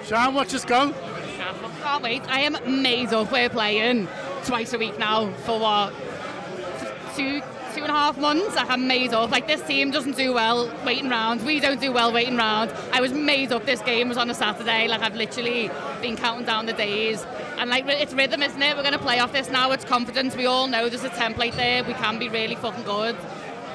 Sian, 0.04 0.34
watch 0.34 0.54
us 0.54 0.66
go. 0.66 0.94
I 0.94 1.80
can't 1.82 2.04
wait. 2.04 2.22
I 2.28 2.42
am 2.42 2.82
made 2.82 3.14
up. 3.14 3.32
We're 3.32 3.50
playing 3.50 4.08
twice 4.46 4.74
a 4.74 4.78
week 4.78 4.98
now 5.00 5.32
for 5.46 5.60
what 5.60 5.94
two 7.16 7.42
two 7.78 7.84
and 7.84 7.92
a 7.92 7.94
half 7.94 8.18
months, 8.18 8.58
I 8.58 8.66
have 8.66 8.80
made 8.80 9.14
up. 9.14 9.30
Like 9.30 9.46
this 9.46 9.62
team 9.62 9.92
doesn't 9.92 10.18
do 10.18 10.34
well 10.34 10.72
waiting 10.84 11.10
round. 11.10 11.46
We 11.46 11.60
don't 11.60 11.80
do 11.80 11.92
well 11.92 12.12
waiting 12.12 12.36
round. 12.36 12.72
I 12.92 13.02
was 13.02 13.14
made 13.14 13.52
up. 13.52 13.66
This 13.66 13.82
game 13.82 14.10
was 14.10 14.18
on 14.18 14.32
a 14.32 14.34
Saturday. 14.34 14.88
Like 14.88 15.02
I've 15.02 15.16
literally 15.16 15.70
been 16.02 16.18
counting 16.18 16.46
down 16.46 16.66
the 16.66 16.74
days. 16.74 17.24
And 17.60 17.70
like 17.70 17.86
it's 17.88 18.14
rhythm, 18.14 18.42
isn't 18.42 18.62
it? 18.62 18.76
We're 18.76 18.82
going 18.82 18.94
to 18.94 19.00
play 19.00 19.20
off 19.20 19.32
this 19.32 19.52
now. 19.52 19.72
It's 19.72 19.86
confidence. 19.86 20.36
We 20.36 20.48
all 20.48 20.68
know 20.68 20.90
there's 20.90 21.04
a 21.04 21.10
template 21.10 21.56
there. 21.56 21.84
We 21.84 21.94
can 21.94 22.18
be 22.18 22.30
really 22.30 22.56
fucking 22.56 22.84
good 22.84 23.16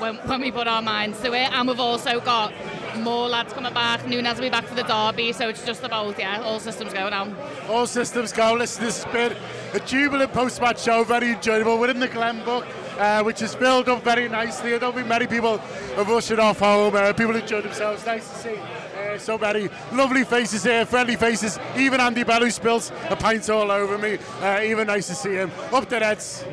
when, 0.00 0.16
when 0.16 0.40
we 0.40 0.50
put 0.50 0.66
our 0.66 0.82
minds 0.82 1.20
to 1.20 1.32
it. 1.32 1.52
And 1.52 1.68
we've 1.68 1.78
also 1.78 2.18
got 2.20 2.52
more 2.98 3.28
lads 3.28 3.52
coming 3.52 3.72
back. 3.72 4.06
Nunez 4.06 4.36
will 4.36 4.42
be 4.42 4.50
back 4.50 4.64
for 4.64 4.74
the 4.74 4.82
derby, 4.82 5.32
so 5.32 5.48
it's 5.48 5.64
just 5.64 5.82
about 5.82 6.18
yeah, 6.18 6.42
all 6.42 6.60
systems 6.60 6.92
go 6.92 7.08
now. 7.08 7.34
All 7.68 7.86
systems 7.86 8.32
go. 8.32 8.54
Listen, 8.54 8.84
this 8.84 9.04
has 9.04 9.12
been 9.12 9.36
a 9.74 9.80
jubilant 9.80 10.32
post-match 10.32 10.82
show, 10.82 11.04
very 11.04 11.32
enjoyable. 11.32 11.78
We're 11.78 11.90
in 11.90 12.00
the 12.00 12.08
Glenbuck 12.08 12.66
uh, 12.98 13.22
which 13.22 13.42
is 13.42 13.54
filled 13.54 13.88
up 13.88 14.02
very 14.02 14.28
nicely. 14.28 14.74
I 14.74 14.78
don't 14.78 14.94
think 14.94 15.06
many 15.06 15.26
people 15.26 15.58
have 15.58 16.08
ushered 16.10 16.38
off 16.38 16.58
home. 16.58 16.94
Uh, 16.94 17.12
people 17.12 17.36
enjoyed 17.36 17.64
themselves. 17.64 18.04
Nice 18.06 18.28
to 18.28 18.38
see. 18.38 18.56
Uh, 18.56 19.18
so 19.18 19.38
many 19.38 19.68
lovely 19.92 20.24
faces 20.24 20.64
here, 20.64 20.86
friendly 20.86 21.16
faces. 21.16 21.58
Even 21.76 22.00
Andy 22.00 22.24
Bell, 22.24 22.40
who 22.40 22.50
spills 22.50 22.92
a 23.08 23.16
pint 23.16 23.48
all 23.50 23.70
over 23.70 23.98
me. 23.98 24.18
Uh, 24.40 24.60
even 24.62 24.86
nice 24.86 25.08
to 25.08 25.14
see 25.14 25.32
him. 25.32 25.50
Up 25.72 25.88
the 25.88 26.00
Reds. 26.00 26.44